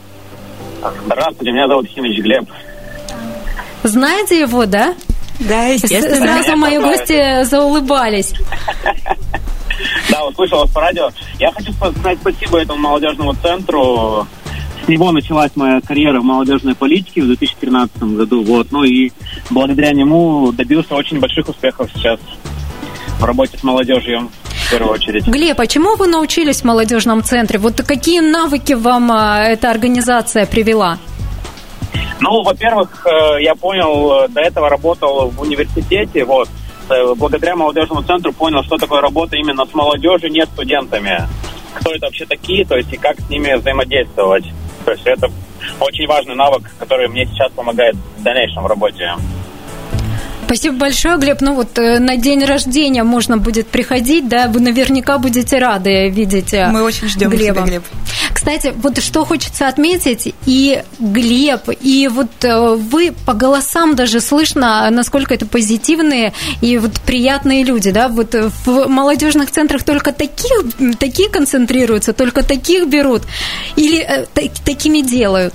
Здравствуйте, 1.07 1.51
меня 1.51 1.67
зовут 1.67 1.89
Химич 1.89 2.21
Глеб. 2.21 2.49
Знаете 3.83 4.39
его, 4.39 4.67
да? 4.67 4.95
Да, 5.41 5.65
естественно. 5.65 6.43
Сразу 6.43 6.57
мои 6.57 6.79
гости 6.79 7.43
заулыбались. 7.45 8.35
Да, 10.11 10.25
услышал 10.25 10.61
вас 10.61 10.71
по 10.71 10.81
радио. 10.81 11.11
Я 11.39 11.53
хочу 11.53 11.73
сказать 11.73 12.19
спасибо 12.21 12.61
этому 12.61 12.81
молодежному 12.81 13.35
центру. 13.35 14.27
С 14.85 14.89
него 14.89 15.11
началась 15.11 15.51
моя 15.57 15.81
карьера 15.81 16.21
в 16.21 16.25
молодежной 16.25 16.75
политике 16.75 17.23
в 17.23 17.27
2013 17.27 18.03
году. 18.03 18.45
Вот. 18.45 18.71
Ну 18.71 18.85
и 18.85 19.11
благодаря 19.51 19.93
нему 19.93 20.53
добился 20.53 20.95
очень 20.95 21.19
больших 21.19 21.49
успехов 21.49 21.91
сейчас 21.95 22.21
в 23.19 23.25
работе 23.25 23.59
с 23.59 23.63
молодежью 23.63 24.31
в 24.67 24.71
первую 24.71 24.93
очередь. 24.93 25.27
Глеб, 25.27 25.59
а 25.59 25.67
чему 25.67 25.97
вы 25.97 26.07
научились 26.07 26.61
в 26.61 26.65
молодежном 26.65 27.23
центре? 27.23 27.59
Вот 27.59 27.83
какие 27.83 28.21
навыки 28.21 28.75
вам 28.75 29.11
а, 29.13 29.43
эта 29.45 29.71
организация 29.71 30.47
привела? 30.47 30.99
Ну, 32.21 32.43
во-первых, 32.43 33.07
э, 33.07 33.43
я 33.43 33.55
понял, 33.55 34.25
э, 34.25 34.29
до 34.29 34.41
этого 34.41 34.69
работал 34.71 35.29
в 35.29 35.41
университете, 35.41 36.25
вот, 36.25 36.49
благодаря 37.17 37.57
молодежному 37.57 38.03
центру 38.03 38.33
понял, 38.33 38.63
что 38.63 38.77
такое 38.77 39.01
работа 39.01 39.37
именно 39.37 39.65
с 39.67 39.75
молодежью, 39.75 40.31
не 40.31 40.45
студентами. 40.47 41.29
Кто 41.75 41.93
это 41.93 42.07
вообще 42.07 42.25
такие, 42.27 42.65
то 42.65 42.77
есть 42.77 42.93
и 42.93 42.97
как 42.97 43.21
с 43.21 43.29
ними 43.29 43.55
взаимодействовать. 43.55 44.45
То 44.85 44.93
есть 44.93 45.07
это 45.07 45.29
очень 45.81 46.07
важный 46.07 46.35
навык, 46.35 46.63
который 46.79 47.09
мне 47.09 47.27
сейчас 47.27 47.53
помогает 47.53 47.97
в 48.19 48.23
дальнейшем 48.23 48.63
в 48.63 48.67
работе. 48.67 49.13
Спасибо 50.47 50.77
большое, 50.77 51.19
Глеб. 51.19 51.41
Ну 51.41 51.55
вот 51.55 51.77
э, 51.77 51.99
на 51.99 52.17
день 52.17 52.45
рождения 52.45 53.03
можно 53.03 53.37
будет 53.37 53.67
приходить, 53.67 54.29
да, 54.29 54.47
вы 54.47 54.61
наверняка 54.61 55.19
будете 55.19 55.59
рады 55.59 56.09
видеть 56.09 56.55
э, 56.55 56.69
Мы 56.71 56.85
очень 56.85 57.09
ждем 57.09 57.31
Глеба. 57.31 57.63
Тебя, 57.63 57.65
Глеб. 57.67 57.83
Кстати, 58.47 58.73
вот 58.77 59.03
что 59.03 59.25
хочется 59.25 59.67
отметить, 59.67 60.33
и 60.47 60.85
Глеб, 61.01 61.63
и 61.81 62.07
вот 62.07 62.45
э, 62.45 62.77
вы 62.77 63.13
по 63.27 63.33
голосам 63.33 63.97
даже 63.97 64.21
слышно, 64.21 64.89
насколько 64.89 65.35
это 65.35 65.47
позитивные 65.47 66.33
и 66.61 66.79
вот 66.79 66.93
приятные 67.01 67.65
люди, 67.65 67.91
да, 67.91 68.07
вот 68.07 68.37
в 68.37 68.87
молодежных 68.87 69.51
центрах 69.51 69.83
только 69.83 70.13
таких, 70.13 70.63
такие 71.01 71.29
концентрируются, 71.29 72.13
только 72.13 72.45
таких 72.45 72.87
берут, 72.87 73.23
или 73.75 73.99
э, 73.99 74.27
такими 74.65 75.01
делают? 75.01 75.55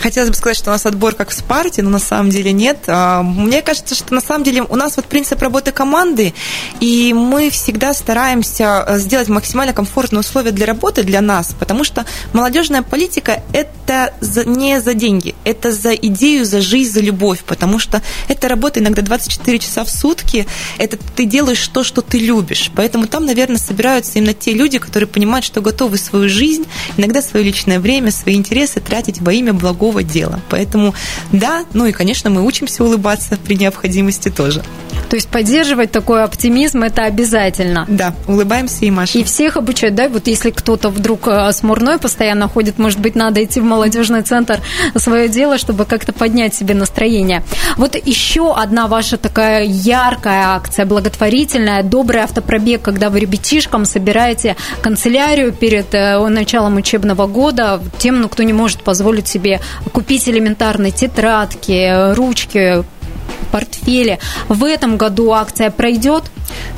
Хотелось 0.00 0.30
бы 0.30 0.34
сказать, 0.34 0.56
что 0.56 0.70
у 0.70 0.72
нас 0.72 0.86
отбор 0.86 1.14
как 1.14 1.30
в 1.30 1.32
Спарте, 1.32 1.82
но 1.82 1.90
на 1.90 1.98
самом 1.98 2.30
деле 2.30 2.52
нет. 2.52 2.78
А, 2.86 3.22
мне 3.22 3.62
кажется, 3.62 3.94
что 3.94 4.14
на 4.14 4.20
самом 4.20 4.44
деле 4.44 4.62
у 4.62 4.76
нас 4.76 4.96
вот 4.96 5.06
принцип 5.06 5.40
работы 5.40 5.72
команды, 5.72 6.34
и 6.80 7.12
мы 7.14 7.50
всегда 7.50 7.94
стараемся 7.94 8.84
э, 8.86 8.98
сделать 8.98 9.28
максимально 9.28 9.72
комфортные 9.72 10.20
условия 10.20 10.50
для 10.50 10.66
работы 10.66 11.02
для 11.02 11.20
нас, 11.20 11.54
потому 11.58 11.84
что 11.84 12.04
молодежная 12.32 12.82
политика– 12.82 13.42
это 13.52 14.12
не 14.44 14.80
за 14.80 14.94
деньги, 14.94 15.34
это 15.44 15.72
за 15.72 15.94
идею, 15.94 16.44
за 16.44 16.60
жизнь, 16.60 16.92
за 16.92 17.00
любовь, 17.00 17.42
потому 17.46 17.78
что 17.78 18.02
это 18.28 18.48
работа 18.48 18.80
иногда 18.80 19.02
24 19.02 19.58
часа 19.58 19.84
в 19.84 19.90
сутки, 19.90 20.46
это 20.78 20.98
ты 21.16 21.24
делаешь 21.24 21.66
то, 21.68 21.82
что 21.82 22.02
ты 22.02 22.18
любишь. 22.18 22.70
Поэтому 22.74 23.06
там, 23.06 23.24
наверное, 23.24 23.58
собираются 23.58 24.18
именно 24.18 24.34
те 24.34 24.52
люди, 24.52 24.78
которые 24.78 25.08
понимают, 25.08 25.44
что 25.44 25.60
готовы 25.60 25.96
свою 25.96 26.28
жизнь, 26.28 26.66
иногда 26.96 27.22
свое 27.22 27.44
личное 27.44 27.80
время, 27.80 28.10
свои 28.10 28.34
интересы 28.34 28.80
тратить 28.80 29.20
во 29.20 29.32
имя 29.32 29.52
благого 29.52 29.85
другого 29.86 30.02
дела. 30.02 30.40
Поэтому 30.48 30.94
да, 31.32 31.64
ну 31.72 31.86
и, 31.86 31.92
конечно, 31.92 32.30
мы 32.30 32.44
учимся 32.44 32.84
улыбаться 32.84 33.38
при 33.44 33.56
необходимости 33.56 34.30
тоже. 34.30 34.62
То 35.08 35.16
есть 35.16 35.28
поддерживать 35.28 35.90
такой 35.90 36.24
оптимизм 36.24 36.82
это 36.82 37.04
обязательно. 37.04 37.84
Да, 37.88 38.14
улыбаемся 38.26 38.84
и 38.84 38.90
машем. 38.90 39.20
И 39.20 39.24
всех 39.24 39.56
обучать, 39.56 39.94
да? 39.94 40.08
Вот 40.08 40.26
если 40.26 40.50
кто-то 40.50 40.90
вдруг 40.90 41.28
э, 41.28 41.52
смурной 41.52 41.98
постоянно 41.98 42.48
ходит, 42.48 42.78
может 42.78 42.98
быть, 42.98 43.14
надо 43.14 43.42
идти 43.42 43.60
в 43.60 43.64
молодежный 43.64 44.22
центр 44.22 44.60
свое 44.96 45.28
дело, 45.28 45.58
чтобы 45.58 45.84
как-то 45.84 46.12
поднять 46.12 46.54
себе 46.54 46.74
настроение. 46.74 47.42
Вот 47.76 47.94
еще 47.94 48.54
одна 48.54 48.86
ваша 48.88 49.16
такая 49.16 49.64
яркая 49.64 50.48
акция, 50.48 50.86
благотворительная, 50.86 51.82
добрый 51.82 52.22
автопробег, 52.22 52.82
когда 52.82 53.10
вы 53.10 53.20
ребятишкам 53.20 53.84
собираете 53.84 54.56
канцелярию 54.82 55.52
перед 55.52 55.94
э, 55.94 56.18
началом 56.28 56.76
учебного 56.76 57.26
года 57.26 57.80
тем, 57.98 58.20
ну, 58.20 58.28
кто 58.28 58.42
не 58.42 58.52
может 58.52 58.82
позволить 58.82 59.28
себе 59.28 59.60
купить 59.92 60.28
элементарные 60.28 60.92
тетрадки, 60.92 62.14
ручки, 62.14 62.84
портфели. 63.50 64.18
В 64.48 64.64
этом 64.64 64.96
году 64.96 65.32
акция 65.32 65.70
пройдет? 65.70 66.24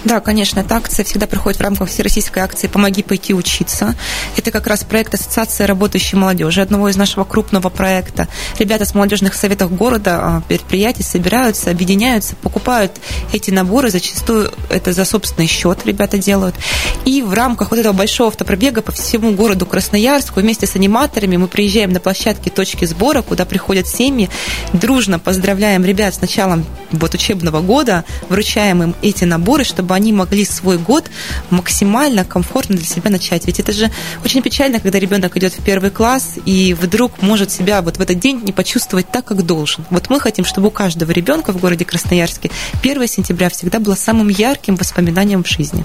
Да, 0.05 0.21
конечно, 0.21 0.61
эта 0.61 0.77
акция 0.77 1.05
всегда 1.05 1.27
проходит 1.27 1.59
в 1.59 1.63
рамках 1.63 1.89
всероссийской 1.89 2.43
акции 2.43 2.67
«Помоги 2.67 3.03
пойти 3.03 3.35
учиться». 3.35 3.95
Это 4.37 4.51
как 4.51 4.67
раз 4.67 4.85
проект 4.85 5.15
Ассоциации 5.15 5.65
работающей 5.65 6.17
молодежи, 6.17 6.61
одного 6.61 6.89
из 6.89 6.97
нашего 6.97 7.25
крупного 7.25 7.69
проекта. 7.69 8.29
Ребята 8.59 8.85
с 8.85 8.95
молодежных 8.95 9.35
советов 9.35 9.75
города, 9.75 10.19
а, 10.21 10.43
предприятий 10.49 11.03
собираются, 11.03 11.71
объединяются, 11.71 12.37
покупают 12.37 12.93
эти 13.33 13.51
наборы, 13.51 13.91
зачастую 13.91 14.53
это 14.71 14.93
за 14.93 15.05
собственный 15.05 15.49
счет 15.49 15.85
ребята 15.85 16.19
делают. 16.19 16.55
И 17.05 17.23
в 17.23 17.33
рамках 17.33 17.71
вот 17.71 17.81
этого 17.81 17.93
большого 17.93 18.29
автопробега 18.29 18.83
по 18.83 18.93
всему 18.93 19.33
городу 19.33 19.67
Красноярску 19.67 20.41
вместе 20.41 20.67
с 20.67 20.77
аниматорами 20.77 21.37
мы 21.37 21.49
приезжаем 21.49 21.93
на 21.93 22.01
площадки 22.01 22.49
точки 22.49 22.85
сбора, 22.85 23.23
куда 23.23 23.45
приходят 23.45 23.87
семьи, 23.87 24.29
дружно 24.73 25.19
поздравляем 25.19 25.85
ребят 25.85 26.15
с 26.15 26.21
началом 26.21 26.65
вот 26.91 27.15
учебного 27.15 27.61
года, 27.61 28.05
вручаем 28.29 28.83
им 28.83 28.95
эти 29.03 29.25
наборы, 29.25 29.65
чтобы 29.69 29.95
они 29.95 30.13
могли 30.13 30.45
свой 30.45 30.79
год 30.79 31.11
максимально 31.51 32.25
комфортно 32.25 32.77
для 32.77 32.87
себя 32.87 33.11
начать. 33.11 33.47
Ведь 33.47 33.61
это 33.61 33.73
же 33.73 33.91
очень 34.25 34.43
печально, 34.43 34.81
когда 34.81 34.99
ребенок 34.99 35.37
идет 35.37 35.53
в 35.53 35.63
первый 35.63 35.91
класс 35.91 36.35
и 36.45 36.75
вдруг 36.75 37.23
может 37.23 37.51
себя 37.51 37.83
вот 37.83 37.99
в 37.99 38.01
этот 38.01 38.19
день 38.19 38.41
не 38.43 38.53
почувствовать 38.53 39.11
так, 39.11 39.25
как 39.25 39.45
должен. 39.45 39.85
Вот 39.91 40.11
мы 40.11 40.21
хотим, 40.21 40.45
чтобы 40.45 40.69
у 40.69 40.71
каждого 40.71 41.11
ребенка 41.13 41.53
в 41.53 41.61
городе 41.61 41.85
Красноярске 41.85 42.51
1 42.83 43.07
сентября 43.07 43.51
всегда 43.51 43.79
было 43.79 43.95
самым 43.95 44.29
ярким 44.29 44.77
воспоминанием 44.77 45.45
в 45.45 45.49
жизни. 45.49 45.85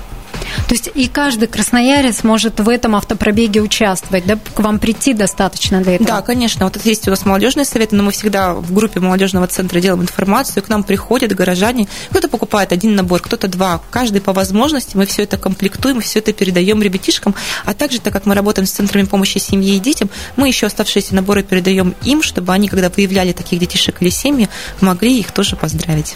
То 0.68 0.76
есть 0.76 0.90
и 0.94 1.08
каждый 1.08 1.48
красноярец 1.48 2.24
может 2.24 2.60
в 2.60 2.70
этом 2.70 2.96
автопробеге 2.96 3.62
участвовать, 3.62 4.26
да? 4.26 4.38
К 4.54 4.60
вам 4.60 4.80
прийти 4.80 5.14
достаточно 5.14 5.82
для 5.82 5.96
этого? 5.96 6.10
Да, 6.10 6.22
конечно. 6.22 6.66
Вот 6.66 6.84
есть 6.86 7.08
у 7.08 7.12
нас 7.12 7.26
молодежные 7.26 7.66
советы, 7.66 7.96
но 7.96 8.04
мы 8.04 8.12
всегда 8.12 8.54
в 8.54 8.74
группе 8.74 9.00
молодежного 9.00 9.48
центра 9.48 9.80
делаем 9.80 10.04
информацию, 10.04 10.64
к 10.64 10.70
нам 10.70 10.84
приходят 10.84 11.34
горожане, 11.34 11.88
кто-то 12.10 12.28
покупает 12.28 12.72
один 12.72 12.96
набор, 12.96 13.22
кто-то 13.22 13.48
два, 13.48 13.73
каждый 13.92 14.22
по 14.22 14.34
возможности, 14.34 14.96
мы 14.98 15.06
все 15.06 15.24
это 15.24 15.38
комплектуем, 15.38 16.02
все 16.02 16.20
это 16.20 16.34
передаем 16.34 16.82
ребятишкам, 16.82 17.36
а 17.66 17.74
также, 17.74 18.00
так 18.00 18.14
как 18.14 18.26
мы 18.26 18.36
работаем 18.36 18.66
с 18.66 18.72
центрами 18.72 19.06
помощи 19.06 19.38
семье 19.38 19.76
и 19.76 19.80
детям, 19.80 20.10
мы 20.36 20.48
еще 20.48 20.68
оставшиеся 20.68 21.16
наборы 21.16 21.44
передаем 21.44 21.96
им, 22.04 22.22
чтобы 22.22 22.54
они, 22.54 22.68
когда 22.68 22.90
выявляли 22.90 23.32
таких 23.32 23.60
детишек 23.60 24.02
или 24.02 24.10
семьи, 24.10 24.50
могли 24.82 25.20
их 25.20 25.32
тоже 25.32 25.56
поздравить. 25.56 26.16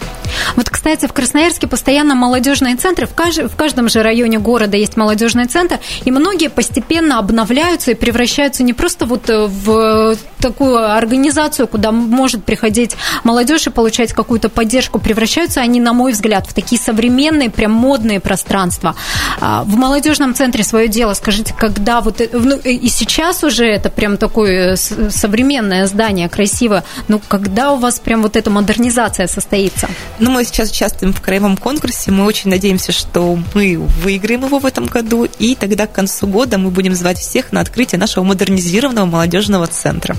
Вот, 0.56 0.70
кстати, 0.70 1.06
в 1.06 1.12
Красноярске 1.12 1.66
постоянно 1.66 2.14
молодежные 2.14 2.76
центры, 2.76 3.06
в, 3.06 3.14
кажд... 3.14 3.50
в 3.50 3.56
каждом 3.56 3.88
же 3.88 4.02
районе 4.02 4.38
города 4.38 4.76
есть 4.76 4.96
молодежный 4.96 5.46
центр, 5.46 5.78
и 6.04 6.10
многие 6.10 6.48
постепенно 6.48 7.18
обновляются 7.18 7.92
и 7.92 7.94
превращаются 7.94 8.62
не 8.62 8.72
просто 8.72 9.06
вот 9.06 9.28
э, 9.30 9.46
в 9.46 10.16
такую 10.40 10.78
организацию, 10.78 11.66
куда 11.66 11.92
может 11.92 12.44
приходить 12.44 12.96
молодежь 13.24 13.66
и 13.66 13.70
получать 13.70 14.12
какую-то 14.12 14.48
поддержку, 14.48 14.98
превращаются 14.98 15.60
они, 15.60 15.80
на 15.80 15.92
мой 15.92 16.12
взгляд, 16.12 16.46
в 16.46 16.54
такие 16.54 16.80
современные, 16.80 17.47
прям 17.50 17.72
модные 17.72 18.20
пространства. 18.20 18.94
А, 19.40 19.64
в 19.64 19.76
молодежном 19.76 20.34
центре 20.34 20.64
свое 20.64 20.88
дело, 20.88 21.14
скажите, 21.14 21.54
когда 21.56 22.00
вот 22.00 22.20
э, 22.20 22.28
ну, 22.32 22.56
и 22.56 22.88
сейчас 22.88 23.44
уже 23.44 23.66
это 23.66 23.90
прям 23.90 24.16
такое 24.16 24.76
современное 24.76 25.86
здание, 25.86 26.28
красивое, 26.28 26.84
но 27.08 27.18
когда 27.18 27.72
у 27.72 27.76
вас 27.76 28.00
прям 28.00 28.22
вот 28.22 28.36
эта 28.36 28.50
модернизация 28.50 29.26
состоится? 29.26 29.88
Ну, 30.18 30.30
мы 30.30 30.44
сейчас 30.44 30.70
участвуем 30.70 31.12
в 31.12 31.20
краевом 31.20 31.56
конкурсе, 31.56 32.10
мы 32.10 32.24
очень 32.24 32.50
надеемся, 32.50 32.92
что 32.92 33.38
мы 33.54 33.76
выиграем 33.76 34.44
его 34.44 34.58
в 34.58 34.66
этом 34.66 34.86
году, 34.86 35.26
и 35.38 35.54
тогда 35.54 35.86
к 35.86 35.92
концу 35.92 36.26
года 36.26 36.58
мы 36.58 36.70
будем 36.70 36.94
звать 36.94 37.18
всех 37.18 37.52
на 37.52 37.60
открытие 37.60 37.98
нашего 37.98 38.24
модернизированного 38.24 39.06
молодежного 39.06 39.66
центра. 39.66 40.16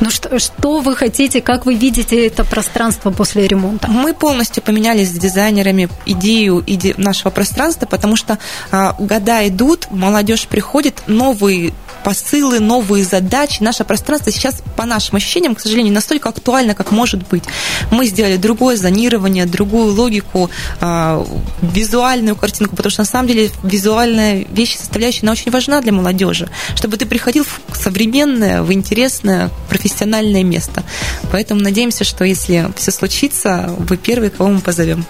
Ну 0.00 0.10
что, 0.10 0.38
что 0.38 0.80
вы 0.80 0.96
хотите, 0.96 1.40
как 1.40 1.66
вы 1.66 1.74
видите 1.74 2.26
это 2.26 2.44
пространство 2.44 3.10
после 3.10 3.46
ремонта? 3.46 3.88
Мы 3.88 4.14
полностью 4.14 4.62
поменялись 4.62 5.08
с 5.08 5.12
дизайнерами 5.18 5.88
идею 6.06 6.57
иде 6.66 6.94
нашего 6.96 7.30
пространства, 7.30 7.86
потому 7.86 8.16
что 8.16 8.38
а, 8.70 8.94
года 8.98 9.46
идут, 9.48 9.88
молодежь 9.90 10.46
приходит, 10.46 11.02
новые 11.06 11.72
посылы, 12.04 12.60
новые 12.60 13.04
задачи. 13.04 13.62
Наше 13.62 13.84
пространство 13.84 14.32
сейчас, 14.32 14.62
по 14.76 14.84
нашим 14.84 15.16
ощущениям, 15.16 15.54
к 15.54 15.60
сожалению, 15.60 15.92
настолько 15.92 16.28
актуально, 16.28 16.74
как 16.74 16.90
может 16.90 17.26
быть. 17.28 17.44
Мы 17.90 18.06
сделали 18.06 18.36
другое 18.36 18.76
зонирование, 18.76 19.46
другую 19.46 19.94
логику, 19.94 20.50
э, 20.80 21.24
визуальную 21.60 22.36
картинку, 22.36 22.76
потому 22.76 22.90
что 22.90 23.02
на 23.02 23.06
самом 23.06 23.28
деле 23.28 23.50
визуальная 23.62 24.46
вещь, 24.50 24.76
составляющая, 24.76 25.22
она 25.22 25.32
очень 25.32 25.50
важна 25.50 25.80
для 25.80 25.92
молодежи, 25.92 26.48
чтобы 26.74 26.96
ты 26.96 27.06
приходил 27.06 27.44
в 27.44 27.76
современное, 27.76 28.62
в 28.62 28.72
интересное, 28.72 29.50
профессиональное 29.68 30.44
место. 30.44 30.84
Поэтому 31.30 31.60
надеемся, 31.60 32.04
что 32.04 32.24
если 32.24 32.70
все 32.76 32.90
случится, 32.90 33.74
вы 33.78 33.96
первые, 33.96 34.30
кого 34.30 34.50
мы 34.50 34.60
позовем. 34.60 35.04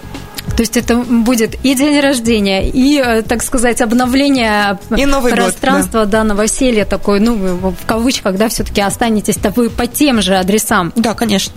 То 0.55 0.61
есть 0.61 0.77
это 0.77 0.95
будет 0.95 1.55
и 1.63 1.75
день 1.75 1.99
рождения, 1.99 2.67
и, 2.67 3.01
э, 3.03 3.21
так 3.21 3.43
сказать, 3.43 3.81
обновление 3.81 4.79
и 4.95 5.05
Новый 5.05 5.31
пространства 5.31 5.99
год, 5.99 6.09
да. 6.09 6.19
да, 6.19 6.23
новоселья 6.23 6.85
такой, 6.85 7.19
ну, 7.19 7.35
в 7.35 7.85
кавычках, 7.85 8.35
да, 8.37 8.49
все-таки 8.49 8.81
останетесь-то 8.81 9.51
вы 9.51 9.69
по 9.69 9.87
тем 9.87 10.21
же 10.21 10.35
адресам. 10.35 10.91
Да, 10.95 11.13
конечно. 11.13 11.53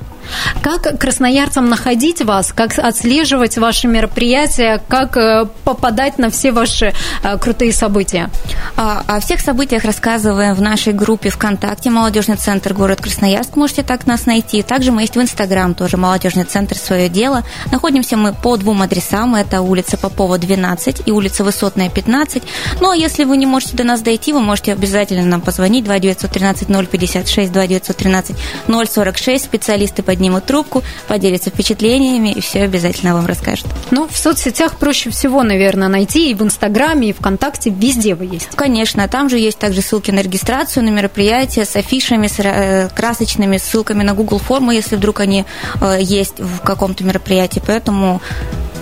Как 0.62 0.98
красноярцам 0.98 1.68
находить 1.68 2.22
вас, 2.22 2.52
как 2.52 2.78
отслеживать 2.78 3.58
ваши 3.58 3.88
мероприятия, 3.88 4.80
как 4.88 5.16
э, 5.16 5.46
попадать 5.64 6.18
на 6.18 6.30
все 6.30 6.52
ваши 6.52 6.92
э, 7.22 7.38
крутые 7.38 7.72
события? 7.72 8.30
А, 8.76 9.02
о 9.06 9.20
всех 9.20 9.40
событиях 9.40 9.84
рассказываем 9.84 10.54
в 10.54 10.62
нашей 10.62 10.92
группе 10.92 11.30
ВКонтакте 11.30 11.90
«Молодежный 11.90 12.36
центр 12.36 12.72
город 12.74 13.00
Красноярск». 13.00 13.56
Можете 13.56 13.82
так 13.82 14.06
нас 14.06 14.26
найти. 14.26 14.62
Также 14.62 14.92
мы 14.92 15.02
есть 15.02 15.16
в 15.16 15.20
Инстаграм 15.20 15.74
тоже 15.74 15.96
«Молодежный 15.96 16.44
центр. 16.44 16.76
Свое 16.76 17.08
дело». 17.08 17.44
Находимся 17.70 18.16
мы 18.16 18.32
по 18.32 18.56
двум 18.56 18.82
адресам. 18.82 19.34
Это 19.34 19.60
улица 19.60 19.96
Попова, 19.96 20.38
12 20.38 21.02
и 21.06 21.12
улица 21.12 21.44
Высотная, 21.44 21.90
15. 21.90 22.42
Ну, 22.80 22.90
а 22.90 22.96
если 22.96 23.24
вы 23.24 23.36
не 23.36 23.46
можете 23.46 23.76
до 23.76 23.84
нас 23.84 24.00
дойти, 24.00 24.32
вы 24.32 24.40
можете 24.40 24.72
обязательно 24.72 25.26
нам 25.26 25.40
позвонить 25.40 25.84
2913 25.84 26.68
056 26.68 27.52
2913 27.52 28.36
046. 28.68 29.44
Специалисты 29.44 30.02
поднимут 30.12 30.44
трубку, 30.44 30.82
поделятся 31.08 31.48
впечатлениями 31.48 32.28
и 32.28 32.42
все 32.42 32.64
обязательно 32.64 33.14
вам 33.14 33.24
расскажут. 33.24 33.66
Ну, 33.90 34.06
в 34.06 34.18
соцсетях 34.18 34.76
проще 34.76 35.08
всего, 35.08 35.42
наверное, 35.42 35.88
найти 35.88 36.30
и 36.30 36.34
в 36.34 36.42
Инстаграме, 36.42 37.08
и 37.08 37.12
ВКонтакте, 37.14 37.70
везде 37.70 38.14
вы 38.14 38.26
есть. 38.26 38.50
Конечно, 38.54 39.08
там 39.08 39.30
же 39.30 39.38
есть 39.38 39.58
также 39.58 39.80
ссылки 39.80 40.10
на 40.10 40.20
регистрацию, 40.20 40.84
на 40.84 40.90
мероприятия 40.90 41.64
с 41.64 41.76
афишами, 41.76 42.26
с 42.26 42.38
э, 42.40 42.90
красочными 42.94 43.56
ссылками 43.56 44.02
на 44.02 44.12
Google 44.12 44.38
формы, 44.38 44.74
если 44.74 44.96
вдруг 44.96 45.20
они 45.20 45.46
э, 45.80 45.96
есть 46.02 46.38
в 46.38 46.60
каком-то 46.60 47.04
мероприятии. 47.04 47.62
Поэтому 47.66 48.20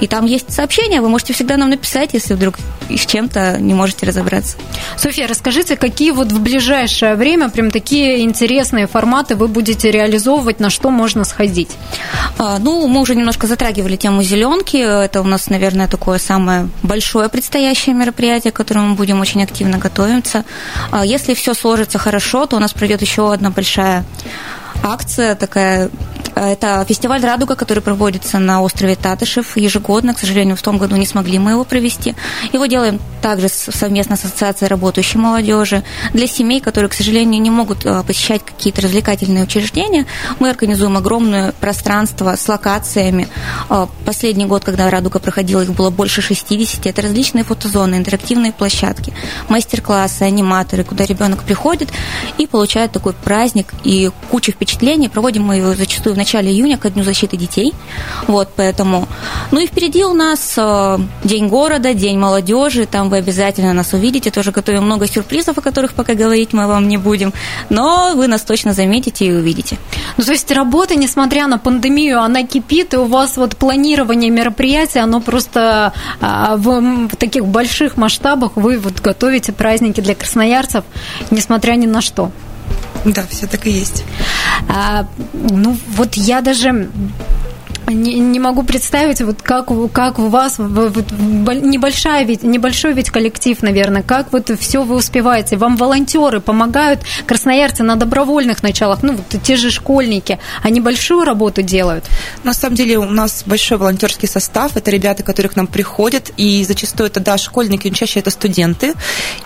и 0.01 0.07
там 0.07 0.27
есть 0.27 0.53
сообщения, 0.53 1.01
вы 1.01 1.09
можете 1.09 1.33
всегда 1.33 1.57
нам 1.57 1.71
написать, 1.71 2.11
если 2.13 2.35
вдруг 2.35 2.57
с 2.89 3.07
чем-то 3.07 3.59
не 3.61 3.75
можете 3.75 4.07
разобраться. 4.07 4.57
Софья, 4.97 5.27
расскажите, 5.27 5.77
какие 5.77 6.11
вот 6.11 6.33
в 6.33 6.41
ближайшее 6.41 7.15
время 7.15 7.49
прям 7.51 7.71
такие 7.71 8.23
интересные 8.23 8.87
форматы 8.87 9.37
вы 9.37 9.49
будете 9.49 9.91
реализовывать, 9.91 10.61
на 10.61 10.71
что 10.71 10.91
можно 10.91 11.25
сходить? 11.25 11.71
А, 12.39 12.59
ну, 12.59 12.87
мы 12.89 13.01
уже 13.01 13.15
немножко 13.15 13.47
затрагивали 13.47 13.97
тему 13.97 14.23
зеленки. 14.23 14.77
Это 14.77 15.21
у 15.21 15.25
нас, 15.25 15.49
наверное, 15.51 15.89
такое 15.89 16.19
самое 16.19 16.69
большое 16.83 17.29
предстоящее 17.29 17.95
мероприятие, 17.95 18.53
к 18.53 18.57
которому 18.57 18.89
мы 18.89 18.95
будем 18.95 19.21
очень 19.21 19.43
активно 19.43 19.79
готовиться. 19.79 20.45
А, 20.91 21.05
если 21.05 21.35
все 21.35 21.55
сложится 21.55 21.99
хорошо, 21.99 22.47
то 22.47 22.57
у 22.57 22.59
нас 22.59 22.73
пройдет 22.73 23.03
еще 23.03 23.33
одна 23.33 23.51
большая 23.51 24.05
акция 24.83 25.35
такая 25.35 25.91
это 26.35 26.85
фестиваль 26.89 27.23
«Радуга», 27.25 27.57
который 27.57 27.83
проводится 27.83 28.39
на 28.39 28.63
острове 28.63 28.97
Татышев 28.97 29.57
ежегодно. 29.57 30.15
К 30.15 30.19
сожалению, 30.19 30.57
в 30.57 30.63
том 30.63 30.79
году 30.79 30.97
не 30.97 31.07
смогли 31.07 31.39
мы 31.39 31.53
его 31.53 31.65
провести. 31.65 32.15
Его 32.53 32.67
делаем 32.67 33.01
также 33.21 33.49
совместно 33.49 34.17
с 34.17 34.25
Ассоциацией 34.25 34.69
работающей 34.69 35.19
молодежи. 35.19 35.83
Для 36.13 36.27
семей, 36.27 36.61
которые, 36.61 36.89
к 36.89 36.95
сожалению, 36.95 37.41
не 37.41 37.51
могут 37.51 37.85
э, 37.85 38.03
посещать 38.07 38.45
какие-то 38.45 38.83
развлекательные 38.83 39.45
учреждения, 39.45 40.07
мы 40.39 40.51
организуем 40.51 40.97
огромное 40.97 41.53
пространство 41.53 42.35
с 42.37 42.49
локациями. 42.49 43.29
Э, 43.69 43.87
последний 44.05 44.47
год, 44.47 44.65
когда 44.65 44.91
«Радуга» 44.91 45.19
проходила, 45.19 45.63
их 45.63 45.73
было 45.73 45.91
больше 45.91 46.23
60. 46.23 46.87
Это 46.87 47.03
различные 47.03 47.45
фотозоны, 47.45 47.97
интерактивные 47.97 48.53
площадки, 48.53 49.13
мастер-классы, 49.49 50.23
аниматоры, 50.23 50.85
куда 50.85 51.05
ребенок 51.05 51.45
приходит 51.45 51.91
и 52.39 52.47
получает 52.47 52.93
такой 52.93 53.13
праздник 53.13 53.73
и 53.85 54.11
кучу 54.31 54.53
впечатлений. 54.53 55.09
Проводим 55.09 55.45
мы 55.45 55.57
его 55.57 55.75
зачастую 55.75 56.15
в 56.15 56.19
начале 56.21 56.51
июня 56.51 56.77
ко 56.77 56.91
Дню 56.91 57.05
защиты 57.05 57.37
детей. 57.37 57.73
Вот, 58.27 58.49
поэтому 58.57 59.09
Ну 59.53 59.61
и 59.61 59.67
впереди 59.67 60.05
у 60.05 60.13
нас 60.13 60.55
э, 60.57 60.99
День 61.25 61.49
города, 61.49 61.95
День 61.95 62.19
молодежи. 62.19 62.87
Там 62.87 63.09
вы 63.09 63.19
обязательно 63.19 63.73
нас 63.73 63.93
увидите. 63.93 64.31
Тоже 64.31 64.53
готовим 64.53 64.85
много 64.85 65.07
сюрпризов, 65.07 65.59
о 65.59 65.61
которых 65.61 65.95
пока 65.95 66.15
говорить 66.15 66.53
мы 66.53 66.67
вам 66.67 66.89
не 66.89 66.99
будем. 66.99 67.33
Но 67.71 68.13
вы 68.15 68.27
нас 68.29 68.43
точно 68.43 68.73
заметите 68.73 69.27
и 69.27 69.33
увидите. 69.33 69.79
Ну, 70.17 70.25
то 70.25 70.33
есть 70.33 70.51
работа, 70.53 70.95
несмотря 70.95 71.47
на 71.47 71.59
пандемию, 71.59 72.21
она 72.21 72.43
кипит, 72.43 72.95
и 72.95 72.97
у 72.97 73.07
вас 73.07 73.37
вот 73.37 73.57
планирование 73.57 74.31
мероприятий, 74.31 74.99
оно 74.99 75.21
просто 75.21 75.93
а, 76.21 76.57
в, 76.57 77.09
таких 77.17 77.47
больших 77.47 77.97
масштабах 77.97 78.53
вы 78.57 78.79
вот 78.79 79.01
готовите 79.01 79.53
праздники 79.53 80.01
для 80.01 80.15
красноярцев, 80.15 80.85
несмотря 81.31 81.77
ни 81.77 81.87
на 81.87 82.01
что. 82.01 82.31
Да, 83.05 83.25
все 83.31 83.47
так 83.47 83.67
и 83.67 83.71
есть. 83.71 84.05
А, 84.69 85.07
ну, 85.33 85.77
вот 85.89 86.15
я 86.15 86.41
даже 86.41 86.91
не, 87.95 88.19
не 88.19 88.39
могу 88.39 88.63
представить, 88.63 89.21
вот 89.21 89.43
как, 89.43 89.69
как 89.93 90.19
у 90.19 90.29
вас 90.29 90.57
вот, 90.59 91.11
небольшая 91.13 92.25
ведь, 92.25 92.43
небольшой 92.43 92.93
ведь 92.93 93.11
коллектив, 93.11 93.61
наверное, 93.63 94.03
как 94.03 94.33
вот 94.33 94.51
все 94.59 94.83
вы 94.83 94.97
успеваете? 94.97 95.57
Вам 95.57 95.77
волонтеры 95.77 96.41
помогают, 96.41 97.01
красноярцы 97.27 97.83
на 97.83 97.97
добровольных 97.97 98.63
началах, 98.63 99.03
ну, 99.03 99.15
вот 99.15 99.43
те 99.43 99.57
же 99.57 99.71
школьники, 99.71 100.39
они 100.63 100.81
большую 100.81 101.25
работу 101.25 101.63
делают? 101.63 102.05
На 102.45 102.55
самом 102.55 102.77
деле 102.77 102.99
у 102.99 103.05
нас 103.05 103.43
большой 103.47 103.79
волонтерский 103.79 104.29
состав, 104.29 104.77
это 104.77 104.91
ребята, 104.91 105.23
которые 105.23 105.51
к 105.51 105.57
нам 105.57 105.67
приходят, 105.67 106.31
и 106.37 106.65
зачастую 106.65 107.09
это, 107.09 107.21
да, 107.21 107.39
школьники, 107.39 107.89
но 107.89 107.95
чаще 107.95 108.21
это 108.21 108.31
студенты. 108.31 108.95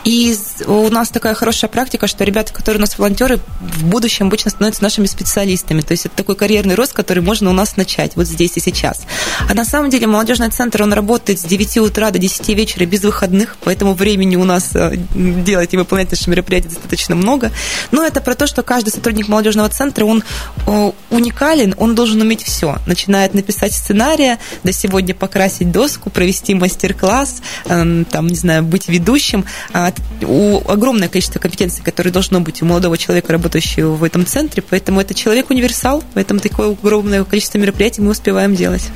И 0.05 0.35
у 0.67 0.89
нас 0.91 1.09
такая 1.09 1.35
хорошая 1.35 1.71
практика, 1.71 2.07
что 2.07 2.25
ребята, 2.25 2.53
которые 2.53 2.79
у 2.79 2.81
нас 2.81 2.99
волонтеры, 2.99 3.41
в 3.61 3.85
будущем 3.85 4.27
обычно 4.27 4.51
становятся 4.51 4.83
нашими 4.83 5.07
специалистами. 5.07 5.81
То 5.81 5.93
есть 5.93 6.07
это 6.07 6.17
такой 6.17 6.37
карьерный 6.37 6.75
рост, 6.75 6.93
который 6.93 7.23
можно 7.23 7.51
у 7.51 7.53
нас 7.53 7.77
начать. 7.77 8.17
Вот 8.17 8.27
здесь 8.35 8.57
и 8.57 8.61
сейчас. 8.61 9.03
А 9.49 9.55
на 9.55 9.65
самом 9.65 9.91
деле 9.91 10.07
молодежный 10.07 10.51
центр, 10.51 10.83
он 10.83 10.93
работает 10.93 11.41
с 11.41 11.45
9 11.45 11.79
утра 11.79 12.11
до 12.11 12.19
10 12.19 12.49
вечера 12.51 12.85
без 12.85 13.03
выходных, 13.03 13.57
поэтому 13.65 13.95
времени 13.95 14.37
у 14.37 14.45
нас 14.45 14.71
э, 14.75 14.97
делать 15.15 15.73
и 15.73 15.77
выполнять 15.77 16.11
наши 16.11 16.29
мероприятия 16.29 16.69
достаточно 16.69 17.15
много. 17.15 17.51
Но 17.91 18.05
это 18.05 18.21
про 18.21 18.35
то, 18.35 18.47
что 18.47 18.63
каждый 18.63 18.91
сотрудник 18.91 19.29
молодежного 19.29 19.69
центра, 19.69 20.05
он 20.05 20.23
э, 20.67 20.93
уникален, 21.11 21.75
он 21.79 21.95
должен 21.95 22.21
уметь 22.21 22.43
все. 22.43 22.79
Начиная 22.87 23.27
от 23.27 23.35
написать 23.35 23.73
сценария, 23.73 24.39
до 24.63 24.73
сегодня 24.73 25.15
покрасить 25.15 25.71
доску, 25.71 26.11
провести 26.11 26.55
мастер-класс, 26.55 27.43
эм, 27.67 28.05
там, 28.05 28.27
не 28.27 28.37
знаю, 28.37 28.63
быть 28.63 28.89
ведущим. 28.89 29.45
А, 29.73 29.93
у 30.23 30.61
огромное 30.69 31.09
количество 31.09 31.39
компетенций, 31.39 31.83
которые 31.83 32.13
должно 32.13 32.41
быть 32.41 32.63
у 32.63 32.67
молодого 32.67 32.99
человека, 32.99 33.33
работающего 33.33 33.93
в 33.93 34.05
этом 34.05 34.27
центре, 34.27 34.63
поэтому 34.63 35.01
это 35.01 35.15
человек-универсал, 35.15 36.03
поэтому 36.15 36.41
такое 36.41 36.71
огромное 36.71 37.25
количество 37.25 37.59
мероприятий 37.59 38.01
мы 38.01 38.11
успеваем 38.25 38.55
делать. 38.55 38.91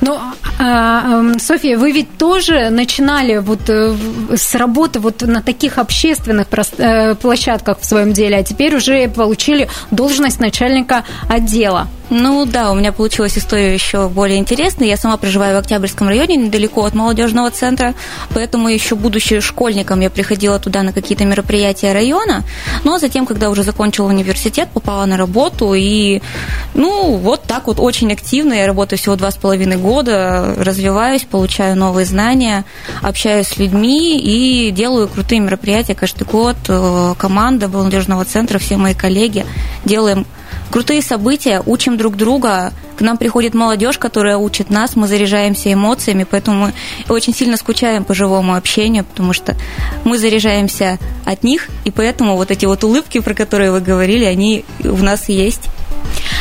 Ну, 0.00 0.18
а, 0.60 1.22
София, 1.38 1.76
вы 1.76 1.90
ведь 1.92 2.16
тоже 2.16 2.70
начинали 2.70 3.38
вот 3.38 3.68
э, 3.68 3.96
с 4.36 4.54
работы 4.54 5.00
вот 5.00 5.22
на 5.22 5.42
таких 5.42 5.78
общественных 5.78 6.46
э, 6.78 7.14
площадках 7.16 7.80
в 7.80 7.84
своем 7.84 8.12
деле, 8.12 8.36
а 8.36 8.42
теперь 8.44 8.76
уже 8.76 9.08
получили 9.08 9.68
должность 9.90 10.38
начальника 10.40 11.04
отдела. 11.28 11.88
Ну 12.10 12.46
да, 12.46 12.70
у 12.70 12.74
меня 12.74 12.92
получилась 12.92 13.36
история 13.36 13.74
еще 13.74 14.08
более 14.08 14.38
интересная. 14.38 14.88
Я 14.88 14.96
сама 14.96 15.18
проживаю 15.18 15.56
в 15.56 15.58
Октябрьском 15.58 16.08
районе, 16.08 16.36
недалеко 16.36 16.84
от 16.84 16.94
молодежного 16.94 17.50
центра, 17.50 17.94
поэтому 18.32 18.68
еще 18.68 18.94
будучи 18.94 19.40
школьником 19.40 20.00
я 20.00 20.08
приходила 20.08 20.58
туда 20.58 20.82
на 20.82 20.92
какие-то 20.92 21.26
мероприятия 21.26 21.92
района, 21.92 22.44
но 22.84 22.98
затем, 22.98 23.26
когда 23.26 23.50
уже 23.50 23.62
закончила 23.62 24.08
университет, 24.08 24.70
попала 24.72 25.04
на 25.04 25.18
работу 25.18 25.74
и, 25.74 26.22
ну, 26.74 27.16
вот 27.16 27.42
так 27.42 27.66
вот 27.66 27.78
очень 27.78 28.10
активно. 28.10 28.54
Я 28.58 28.66
работаю 28.66 28.98
всего 28.98 29.14
два 29.14 29.30
с 29.30 29.36
половиной 29.36 29.76
года, 29.76 30.54
развиваюсь, 30.58 31.24
получаю 31.24 31.76
новые 31.76 32.04
знания, 32.04 32.64
общаюсь 33.02 33.46
с 33.46 33.56
людьми 33.56 34.18
и 34.18 34.72
делаю 34.72 35.06
крутые 35.06 35.40
мероприятия 35.40 35.94
каждый 35.94 36.24
год. 36.26 36.56
Э, 36.68 37.14
команда 37.16 37.68
молодежного 37.68 38.24
центра, 38.24 38.58
все 38.58 38.76
мои 38.76 38.94
коллеги 38.94 39.46
делаем 39.84 40.26
крутые 40.72 41.02
события, 41.02 41.62
учим 41.64 41.96
друг 41.96 42.16
друга. 42.16 42.72
К 42.96 43.00
нам 43.00 43.16
приходит 43.16 43.54
молодежь, 43.54 43.96
которая 43.96 44.36
учит 44.36 44.70
нас, 44.70 44.96
мы 44.96 45.06
заряжаемся 45.06 45.72
эмоциями, 45.72 46.26
поэтому 46.28 46.66
мы 46.66 46.72
очень 47.08 47.32
сильно 47.32 47.56
скучаем 47.56 48.02
по 48.02 48.12
живому 48.12 48.56
общению, 48.56 49.04
потому 49.04 49.32
что 49.32 49.56
мы 50.02 50.18
заряжаемся 50.18 50.98
от 51.24 51.44
них, 51.44 51.68
и 51.84 51.92
поэтому 51.92 52.34
вот 52.34 52.50
эти 52.50 52.66
вот 52.66 52.82
улыбки, 52.82 53.20
про 53.20 53.34
которые 53.34 53.70
вы 53.70 53.80
говорили, 53.80 54.24
они 54.24 54.64
у 54.82 54.96
нас 54.96 55.28
есть. 55.28 55.68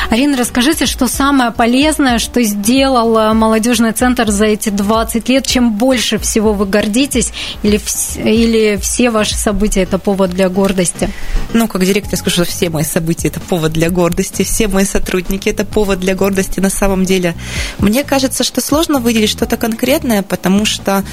Арина, 0.10 0.38
расскажите, 0.38 0.86
что 0.86 1.08
самое 1.08 1.52
полезное, 1.52 2.18
что 2.18 2.42
сделал 2.42 3.34
молодежный 3.34 3.92
центр 3.92 4.32
за 4.32 4.46
эти 4.46 4.70
20 4.70 5.28
лет, 5.28 5.46
чем 5.46 5.74
больше 5.74 6.18
всего 6.18 6.54
вы 6.54 6.66
гордитесь, 6.66 7.34
или, 7.62 7.82
или 8.24 8.78
все 8.78 9.10
ваши 9.10 9.36
события 9.36 9.82
это 9.82 9.98
повод 9.98 10.30
для 10.30 10.48
гордости? 10.48 11.10
Ну, 11.52 11.68
как 11.68 11.84
директор, 11.84 12.14
я 12.14 12.18
скажу, 12.18 12.36
что 12.36 12.46
все 12.46 12.70
мои 12.70 12.86
события 12.86 13.28
это 13.28 13.42
повод 13.42 13.74
для 13.74 13.90
гордости, 13.90 14.44
все 14.44 14.70
мои 14.70 14.86
сотрудники 14.86 15.50
это 15.50 15.66
повод 15.66 16.00
для 16.00 16.16
гордости 16.16 16.62
на 16.62 16.70
самом 16.70 17.04
деле. 17.04 17.36
Мне 17.80 18.06
кажется, 18.06 18.46
что 18.46 18.62
сложно 18.62 19.00
выделить 19.00 19.30
что-то 19.30 19.58
конкретное, 19.58 20.24
потому 20.24 20.64
что 20.64 21.04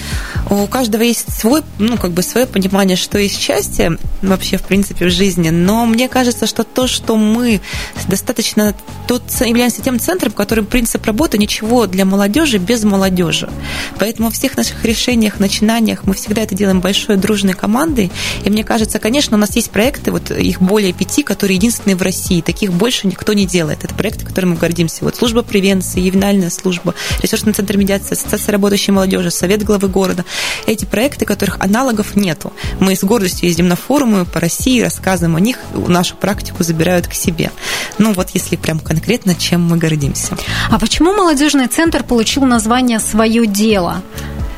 у 0.51 0.69
каждого 0.69 1.03
есть 1.03 1.37
свой, 1.37 1.63
ну, 1.79 1.97
как 1.97 2.13
бы 2.13 2.23
свое 2.23 2.47
понимание, 2.47 2.97
что 2.97 3.19
есть 3.19 3.41
счастье 3.41 3.99
вообще, 4.23 4.57
в 4.57 4.63
принципе, 4.63 5.07
в 5.07 5.11
жизни, 5.11 5.51
но 5.51 5.85
мне 5.85 6.09
кажется, 6.09 6.47
что 6.47 6.63
то, 6.63 6.87
что 6.87 7.17
мы 7.17 7.61
достаточно 8.07 8.73
тот 9.07 9.23
являемся 9.41 9.83
тем 9.83 10.01
центром, 10.01 10.33
который 10.33 10.65
принцип 10.65 11.05
работы 11.05 11.39
ничего 11.39 11.87
для 11.87 12.05
молодежи 12.05 12.59
без 12.59 12.85
молодежи. 12.85 13.51
Поэтому 13.99 14.31
в 14.31 14.35
всех 14.35 14.57
наших 14.57 14.85
решениях, 14.85 15.41
начинаниях 15.41 16.05
мы 16.05 16.15
всегда 16.15 16.43
это 16.43 16.55
делаем 16.55 16.81
большой 16.81 17.17
дружной 17.17 17.55
командой. 17.55 18.11
И 18.45 18.51
мне 18.51 18.65
кажется, 18.65 18.99
конечно, 18.99 19.37
у 19.37 19.41
нас 19.41 19.55
есть 19.57 19.71
проекты, 19.71 20.11
вот 20.11 20.31
их 20.31 20.61
более 20.61 20.93
пяти, 20.93 21.23
которые 21.23 21.57
единственные 21.57 21.97
в 21.97 22.03
России. 22.03 22.41
Таких 22.41 22.73
больше 22.73 23.07
никто 23.07 23.33
не 23.33 23.47
делает. 23.47 23.85
Это 23.85 23.95
проекты, 23.95 24.25
которыми 24.25 24.53
мы 24.53 24.57
гордимся. 24.57 25.05
Вот 25.05 25.17
служба 25.17 25.43
превенции, 25.43 26.01
ювенальная 26.01 26.51
служба, 26.51 26.95
ресурсный 27.23 27.53
центр 27.53 27.77
медиации, 27.77 28.15
ассоциация 28.15 28.53
работающей 28.53 28.93
молодежи, 28.93 29.31
совет 29.31 29.63
главы 29.63 29.89
города. 29.89 30.25
Эти 30.67 30.85
проекты, 30.85 31.27
которых 31.27 31.61
аналогов 31.61 32.17
нету. 32.17 32.53
Мы 32.81 32.97
с 32.97 33.05
гордостью 33.05 33.49
ездим 33.49 33.69
на 33.69 33.77
форумы 33.77 34.25
по 34.25 34.41
России, 34.41 34.81
рассказываем 34.81 35.37
о 35.37 35.41
них, 35.41 35.59
нашу 35.75 36.17
практику 36.17 36.63
забирают 36.63 37.07
к 37.07 37.15
себе. 37.15 37.51
Ну 37.99 38.13
вот 38.13 38.31
если 38.31 38.57
прям 38.57 38.74
конкретно, 38.79 39.35
чем 39.35 39.63
мы 39.63 39.77
гордимся. 39.77 40.37
А 40.71 40.79
почему 40.79 41.13
молодежный 41.13 41.67
центр 41.67 42.03
получил 42.03 42.45
название 42.45 42.99
«Свое 42.99 43.47
дело»? 43.47 44.03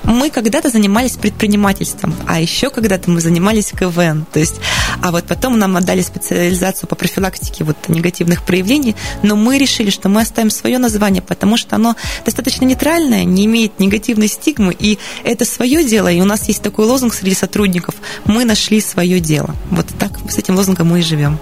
мы 0.07 0.31
когда-то 0.31 0.71
занимались 0.71 1.17
предпринимательством, 1.17 2.15
а 2.27 2.41
еще 2.41 2.71
когда-то 2.71 3.11
мы 3.11 3.21
занимались 3.21 3.73
КВН. 3.73 4.25
То 4.33 4.39
есть, 4.39 4.57
а 5.03 5.11
вот 5.11 5.25
потом 5.25 5.59
нам 5.59 5.77
отдали 5.77 6.01
специализацию 6.01 6.89
по 6.89 6.95
профилактике 6.95 7.65
вот 7.65 7.77
негативных 7.89 8.45
проявлений, 8.45 8.95
но 9.23 9.37
мы 9.37 9.59
решили, 9.59 9.91
что 9.91 10.09
мы 10.09 10.21
оставим 10.23 10.51
свое 10.51 10.79
название, 10.79 11.23
потому 11.23 11.57
что 11.57 11.77
оно 11.77 11.97
достаточно 12.25 12.65
нейтральное, 12.65 13.25
не 13.25 13.47
имеет 13.47 13.81
негативной 13.81 14.29
стигмы, 14.29 14.75
и 14.79 14.99
это 15.25 15.45
свое 15.45 15.85
дело, 15.85 16.09
и 16.09 16.21
у 16.21 16.25
нас 16.25 16.47
есть 16.49 16.63
такой 16.63 16.87
лозунг 16.87 17.13
среди 17.13 17.35
сотрудников 17.35 17.97
«Мы 18.25 18.45
нашли 18.45 18.81
свое 18.81 19.21
дело». 19.21 19.55
Вот 19.71 19.87
так 19.99 20.13
с 20.31 20.39
этим 20.39 20.55
лозунгом 20.55 20.89
мы 20.89 21.01
и 21.01 21.03
живем. 21.03 21.39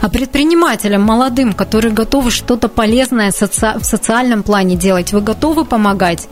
А 0.00 0.08
предпринимателям 0.08 1.02
молодым, 1.02 1.52
которые 1.52 1.92
готовы 1.92 2.30
что-то 2.30 2.68
полезное 2.68 3.32
в 3.32 3.84
социальном 3.84 4.42
плане 4.42 4.76
делать, 4.76 5.12
вы 5.12 5.20
готовы 5.20 5.64
помогать? 5.64 6.28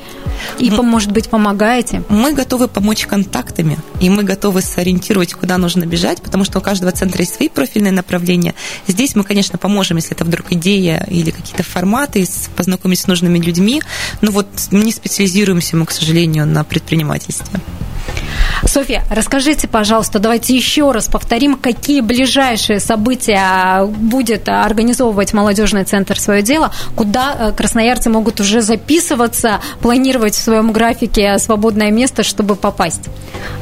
И, 0.59 0.71
мы, 0.71 0.83
может 0.83 1.13
быть, 1.13 1.29
помогаете? 1.29 2.03
Мы 2.09 2.33
готовы 2.33 2.69
помочь 2.69 3.07
контактами, 3.07 3.79
и 4.01 4.09
мы 4.09 4.23
готовы 4.23 4.63
сориентировать, 4.63 5.35
куда 5.35 5.59
нужно 5.59 5.85
бежать, 5.85 6.23
потому 6.23 6.45
что 6.45 6.59
у 6.59 6.63
каждого 6.63 6.93
центра 6.93 7.21
есть 7.21 7.35
свои 7.35 7.49
профильные 7.49 7.93
направления. 7.93 8.55
Здесь 8.87 9.15
мы, 9.15 9.25
конечно, 9.25 9.59
поможем, 9.59 9.97
если 9.97 10.13
это 10.13 10.25
вдруг 10.25 10.53
идея 10.53 11.07
или 11.11 11.31
какие-то 11.31 11.63
форматы, 11.63 12.27
познакомить 12.57 13.01
с 13.01 13.07
нужными 13.07 13.39
людьми. 13.39 13.83
Но 14.21 14.31
вот 14.31 14.47
не 14.71 14.93
специализируемся 14.93 15.77
мы, 15.77 15.87
к 15.87 15.91
сожалению, 15.91 16.47
на 16.47 16.65
предпринимательстве. 16.65 17.61
Софья, 18.67 19.05
расскажите, 19.09 19.69
пожалуйста, 19.69 20.19
давайте 20.19 20.55
еще 20.55 20.91
раз 20.91 21.07
повторим, 21.07 21.55
какие 21.55 22.01
ближайшие 22.01 22.81
события 22.81 23.85
будет 23.85 24.49
организовывать 24.49 25.33
молодежный 25.33 25.85
центр 25.85 26.19
свое 26.19 26.43
дело, 26.43 26.73
куда 26.97 27.37
э, 27.39 27.53
красноярцы 27.53 28.11
могут 28.11 28.41
уже 28.41 28.61
записываться, 28.61 29.61
планировать 29.81 30.35
в 30.35 30.43
своем 30.43 30.73
графике 30.73 31.39
свободное 31.39 31.91
место, 31.91 32.23
чтобы 32.23 32.57
попасть. 32.57 33.03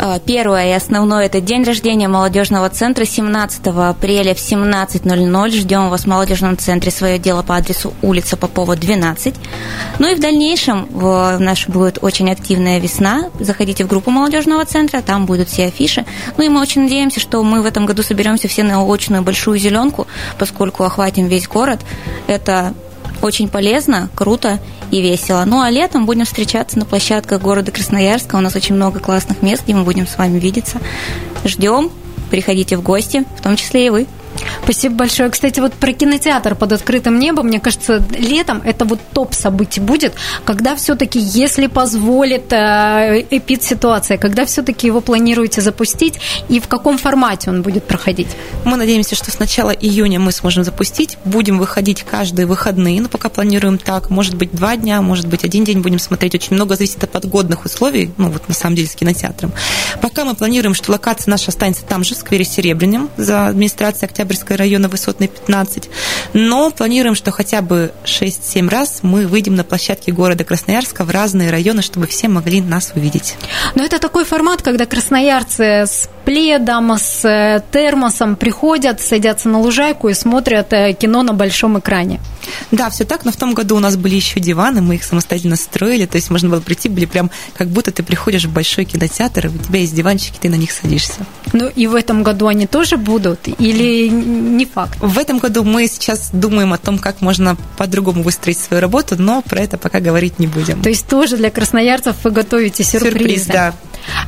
Э, 0.00 0.18
первое 0.24 0.70
и 0.70 0.72
основное– 0.72 1.26
это 1.26 1.40
день 1.40 1.64
рождения 1.64 2.08
молодежного 2.08 2.68
центра 2.70 3.04
17 3.04 3.66
апреля 3.66 4.34
в 4.34 4.38
17.00. 4.38 5.50
Ждем 5.50 5.90
вас 5.90 6.02
в 6.02 6.06
молодежном 6.06 6.56
центре 6.56 6.90
свое 6.90 7.18
дело 7.18 7.42
по 7.42 7.56
адресу 7.56 7.92
улица 8.02 8.36
Попова, 8.36 8.76
12. 8.76 9.34
Ну 9.98 10.10
и 10.10 10.14
в 10.14 10.20
дальнейшем 10.20 10.86
в 10.90 11.36
наш 11.38 11.68
будет 11.68 11.98
очень 12.02 12.30
активная 12.30 12.78
весна. 12.78 13.30
Заходите 13.38 13.84
в 13.84 13.88
группу 13.88 14.10
молодежного 14.36 14.66
центра, 14.66 15.00
там 15.00 15.24
будут 15.24 15.48
все 15.48 15.66
афиши. 15.66 16.04
Ну 16.36 16.44
и 16.44 16.48
мы 16.48 16.60
очень 16.60 16.82
надеемся, 16.82 17.20
что 17.20 17.42
мы 17.42 17.62
в 17.62 17.66
этом 17.66 17.86
году 17.86 18.02
соберемся 18.02 18.48
все 18.48 18.64
на 18.64 18.84
очную 18.84 19.22
большую 19.22 19.58
зеленку, 19.58 20.06
поскольку 20.38 20.84
охватим 20.84 21.26
весь 21.26 21.48
город. 21.48 21.80
Это 22.26 22.74
очень 23.22 23.48
полезно, 23.48 24.10
круто 24.14 24.60
и 24.90 25.00
весело. 25.00 25.44
Ну 25.46 25.62
а 25.62 25.70
летом 25.70 26.04
будем 26.04 26.26
встречаться 26.26 26.78
на 26.78 26.84
площадках 26.84 27.40
города 27.40 27.72
Красноярска. 27.72 28.36
У 28.36 28.40
нас 28.40 28.54
очень 28.54 28.74
много 28.74 29.00
классных 29.00 29.40
мест, 29.40 29.64
где 29.64 29.74
мы 29.74 29.84
будем 29.84 30.06
с 30.06 30.18
вами 30.18 30.38
видеться. 30.38 30.80
Ждем, 31.44 31.90
приходите 32.30 32.76
в 32.76 32.82
гости, 32.82 33.24
в 33.38 33.42
том 33.42 33.56
числе 33.56 33.86
и 33.86 33.90
вы. 33.90 34.06
Спасибо 34.64 34.96
большое. 34.96 35.30
Кстати, 35.30 35.60
вот 35.60 35.72
про 35.72 35.92
кинотеатр 35.92 36.54
под 36.54 36.72
открытым 36.72 37.18
небом, 37.18 37.46
мне 37.46 37.60
кажется, 37.60 38.02
летом 38.18 38.62
это 38.64 38.84
вот 38.84 39.00
топ 39.12 39.34
событий 39.34 39.80
будет, 39.80 40.14
когда 40.44 40.76
все-таки, 40.76 41.18
если 41.18 41.66
позволит 41.66 42.52
э, 42.52 43.24
эпид-ситуация, 43.30 44.18
когда 44.18 44.44
все-таки 44.44 44.86
его 44.86 45.00
планируете 45.00 45.60
запустить 45.60 46.14
и 46.48 46.60
в 46.60 46.68
каком 46.68 46.98
формате 46.98 47.50
он 47.50 47.62
будет 47.62 47.84
проходить? 47.84 48.28
Мы 48.64 48.76
надеемся, 48.76 49.14
что 49.14 49.30
с 49.30 49.38
начала 49.38 49.70
июня 49.70 50.18
мы 50.18 50.32
сможем 50.32 50.64
запустить. 50.64 51.16
Будем 51.24 51.58
выходить 51.58 52.02
каждые 52.02 52.46
выходные, 52.46 53.00
но 53.00 53.08
пока 53.08 53.28
планируем 53.28 53.78
так. 53.78 54.10
Может 54.10 54.34
быть, 54.34 54.52
два 54.52 54.76
дня, 54.76 55.00
может 55.02 55.26
быть, 55.26 55.44
один 55.44 55.64
день 55.64 55.80
будем 55.80 55.98
смотреть. 55.98 56.34
Очень 56.34 56.54
много 56.54 56.76
зависит 56.76 57.02
от 57.04 57.10
подгодных 57.10 57.64
условий, 57.64 58.10
ну 58.16 58.30
вот 58.30 58.48
на 58.48 58.54
самом 58.54 58.76
деле 58.76 58.88
с 58.88 58.94
кинотеатром. 58.94 59.52
Пока 60.00 60.24
мы 60.24 60.34
планируем, 60.34 60.74
что 60.74 60.92
локация 60.92 61.30
наша 61.30 61.48
останется 61.48 61.84
там 61.84 62.04
же, 62.04 62.14
в 62.14 62.18
сквере 62.18 62.44
Серебряным, 62.44 63.10
за 63.16 63.48
администрацией 63.48 64.08
Октябрь 64.08 64.25
Октябрьского 64.26 64.56
района 64.56 64.88
Высотной 64.88 65.28
15. 65.28 65.88
Но 66.32 66.70
планируем, 66.70 67.14
что 67.14 67.30
хотя 67.30 67.62
бы 67.62 67.92
6-7 68.04 68.68
раз 68.68 69.00
мы 69.02 69.26
выйдем 69.26 69.54
на 69.54 69.64
площадке 69.64 70.12
города 70.12 70.44
Красноярска 70.44 71.04
в 71.04 71.10
разные 71.10 71.50
районы, 71.50 71.82
чтобы 71.82 72.06
все 72.06 72.28
могли 72.28 72.60
нас 72.60 72.92
увидеть. 72.94 73.36
Но 73.74 73.84
это 73.84 73.98
такой 73.98 74.24
формат, 74.24 74.62
когда 74.62 74.86
красноярцы 74.86 75.62
с 75.86 76.08
пледом, 76.26 76.92
с 76.98 77.24
э, 77.24 77.62
термосом 77.72 78.34
приходят, 78.34 79.00
садятся 79.00 79.48
на 79.48 79.60
лужайку 79.60 80.08
и 80.08 80.14
смотрят 80.14 80.72
э, 80.72 80.92
кино 80.92 81.22
на 81.22 81.32
большом 81.32 81.78
экране. 81.78 82.20
Да, 82.70 82.90
все 82.90 83.04
так, 83.04 83.24
но 83.24 83.30
в 83.30 83.36
том 83.36 83.54
году 83.54 83.76
у 83.76 83.80
нас 83.80 83.96
были 83.96 84.16
еще 84.16 84.40
диваны, 84.40 84.80
мы 84.80 84.96
их 84.96 85.04
самостоятельно 85.04 85.56
строили, 85.56 86.06
то 86.06 86.16
есть 86.16 86.30
можно 86.30 86.48
было 86.48 86.60
прийти, 86.60 86.88
были 86.88 87.06
прям 87.06 87.30
как 87.54 87.68
будто 87.68 87.92
ты 87.92 88.02
приходишь 88.02 88.44
в 88.44 88.52
большой 88.52 88.84
кинотеатр, 88.84 89.46
и 89.46 89.50
у 89.50 89.58
тебя 89.58 89.80
есть 89.80 89.94
диванчики, 89.94 90.38
ты 90.40 90.48
на 90.48 90.56
них 90.56 90.72
садишься. 90.72 91.26
Ну 91.52 91.68
и 91.68 91.86
в 91.86 91.94
этом 91.94 92.22
году 92.22 92.48
они 92.48 92.66
тоже 92.66 92.96
будут 92.96 93.46
или 93.46 94.08
не 94.08 94.66
факт? 94.66 94.98
В 95.00 95.18
этом 95.18 95.38
году 95.38 95.62
мы 95.62 95.86
сейчас 95.86 96.25
думаем 96.32 96.72
о 96.72 96.78
том, 96.78 96.98
как 96.98 97.20
можно 97.20 97.56
по-другому 97.76 98.22
выстроить 98.22 98.58
свою 98.58 98.80
работу, 98.80 99.16
но 99.20 99.42
про 99.42 99.60
это 99.60 99.78
пока 99.78 100.00
говорить 100.00 100.38
не 100.38 100.46
будем. 100.46 100.82
То 100.82 100.88
есть 100.88 101.06
тоже 101.06 101.36
для 101.36 101.50
красноярцев 101.50 102.16
вы 102.24 102.30
готовите 102.30 102.84
сюрпризы? 102.84 103.18
Сюрприз, 103.18 103.46
да. 103.46 103.74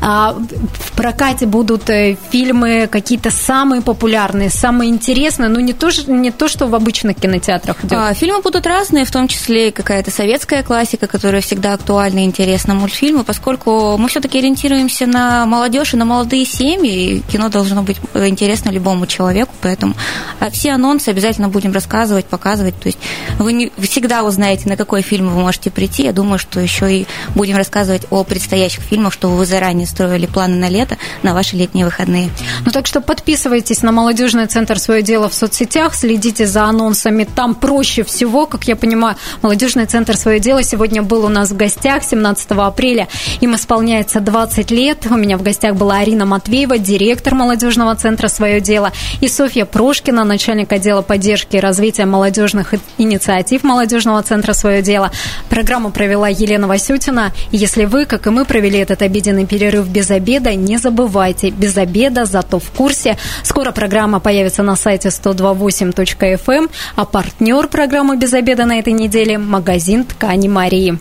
А 0.01 0.33
в 0.33 0.93
прокате 0.93 1.47
будут 1.47 1.89
э, 1.91 2.17
фильмы 2.31 2.89
какие-то 2.91 3.31
самые 3.31 3.83
популярные, 3.83 4.51
самые 4.51 4.91
интересные, 4.91 5.49
но 5.49 5.61
не 5.61 5.73
то, 5.73 5.91
не 6.07 6.31
то 6.31 6.49
что 6.49 6.67
в 6.67 6.75
обычных 6.75 7.17
кинотеатрах 7.17 7.85
идет. 7.85 7.93
А, 7.93 8.15
фильмы 8.15 8.41
будут 8.43 8.67
разные, 8.67 9.05
в 9.05 9.11
том 9.11 9.29
числе 9.29 9.73
какая-то 9.73 10.11
советская 10.11 10.63
классика, 10.63 11.07
которая 11.07 11.41
всегда 11.41 11.75
актуальна 11.75 12.21
и 12.21 12.25
интересна, 12.25 12.75
мультфильмы, 12.75 13.25
поскольку 13.25 13.97
мы 13.97 14.09
все-таки 14.09 14.39
ориентируемся 14.39 15.07
на 15.07 15.47
молодежь 15.47 15.95
и 15.95 15.97
на 15.97 16.05
молодые 16.05 16.45
семьи, 16.45 17.17
и 17.17 17.21
кино 17.21 17.49
должно 17.49 17.83
быть 17.83 17.97
интересно 18.15 18.71
любому 18.71 19.07
человеку, 19.07 19.53
поэтому 19.61 19.95
а, 20.41 20.51
все 20.51 20.73
анонсы 20.73 21.09
обязательно 21.09 21.49
будем 21.49 21.73
рассказывать, 21.73 22.27
показывать, 22.27 22.79
то 22.81 22.89
есть 22.89 22.99
вы, 23.39 23.53
не, 23.53 23.73
всегда 23.79 24.23
узнаете, 24.23 24.69
на 24.69 24.77
какой 24.77 25.03
фильм 25.03 25.29
вы 25.29 25.41
можете 25.41 25.71
прийти, 25.71 26.05
я 26.05 26.13
думаю, 26.13 26.39
что 26.39 26.61
еще 26.61 26.93
и 26.93 27.07
будем 27.35 27.57
рассказывать 27.57 28.07
о 28.11 28.25
предстоящих 28.25 28.83
фильмах, 28.83 29.13
чтобы 29.13 29.37
вы 29.37 29.47
заранее 29.47 29.68
заранее 29.69 29.87
строили 29.87 30.25
планы 30.25 30.57
на 30.57 30.71
лето, 30.71 30.97
на 31.23 31.35
ваши 31.35 31.55
летние 31.55 31.85
выходные. 31.85 32.31
Ну 32.65 32.73
так 32.73 32.87
что 32.87 33.03
подписывайтесь 33.03 33.83
на 33.83 33.93
молодежный 33.93 34.47
центр. 34.47 34.79
«Свое 34.79 35.03
дело» 35.03 35.29
в 35.29 35.35
соцсетях, 35.35 35.95
следите 35.95 36.47
за 36.47 36.65
анонсами, 36.65 37.25
там 37.25 37.55
проще 37.55 38.03
всего, 38.03 38.47
как 38.47 38.65
я 38.65 38.77
понимаю, 38.77 39.17
молодежный 39.43 39.85
центр. 39.85 40.17
«Свое 40.17 40.41
дело» 40.41 40.63
сегодня 40.63 41.03
был 41.03 41.27
у 41.27 41.29
нас 41.29 41.51
в 41.51 41.57
гостях 41.57 42.03
17 42.03 42.53
апреля, 42.53 43.09
им 43.41 43.55
исполняется 43.55 44.21
20 44.21 44.71
лет, 44.71 45.07
у 45.11 45.17
меня 45.17 45.37
в 45.37 45.43
гостях 45.43 45.75
была 45.75 45.99
Арина 45.99 46.25
Матвеева, 46.25 46.79
директор 46.79 47.35
молодежного 47.35 47.95
центра. 47.95 48.29
«Свое 48.29 48.63
дело», 48.63 48.93
и 49.21 49.29
Софья 49.29 49.67
Прошкина, 49.67 50.25
начальник 50.25 50.73
отдела 50.73 51.03
поддержки 51.03 51.57
и 51.57 51.61
развития 51.61 52.07
молодежных 52.07 52.73
инициатив 52.97 53.65
молодежного 53.65 54.23
центра. 54.23 54.55
«Свое 54.55 54.81
дело». 54.81 55.11
Программу 55.51 55.91
провела 55.91 56.29
Елена 56.29 56.67
Васютина, 56.67 57.33
если 57.53 57.85
вы, 57.85 58.07
как 58.07 58.27
и 58.27 58.31
мы, 58.31 58.47
провели 58.47 58.79
этот 58.79 59.03
обеденный 59.03 59.45
период 59.45 59.58
перерыв 59.59 59.89
без 59.89 60.11
обеда. 60.11 60.55
Не 60.55 60.79
забывайте, 60.79 61.51
без 61.51 61.77
обеда, 61.77 62.25
зато 62.27 62.59
в 62.59 62.71
курсе. 62.71 63.17
Скоро 63.43 63.73
программа 63.73 64.21
появится 64.21 64.63
на 64.63 64.77
сайте 64.77 65.09
128.fm, 65.09 66.39
эм, 66.47 66.71
а 66.97 67.05
партнер 67.05 67.67
программы 67.67 68.17
«Без 68.17 68.35
обеда» 68.35 68.67
на 68.67 68.79
этой 68.79 68.93
неделе– 68.93 69.39
магазин 69.39 70.05
ткани 70.05 70.49
Марии. 70.49 70.99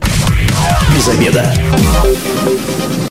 Без 0.95 1.07
обеда. 1.07 1.53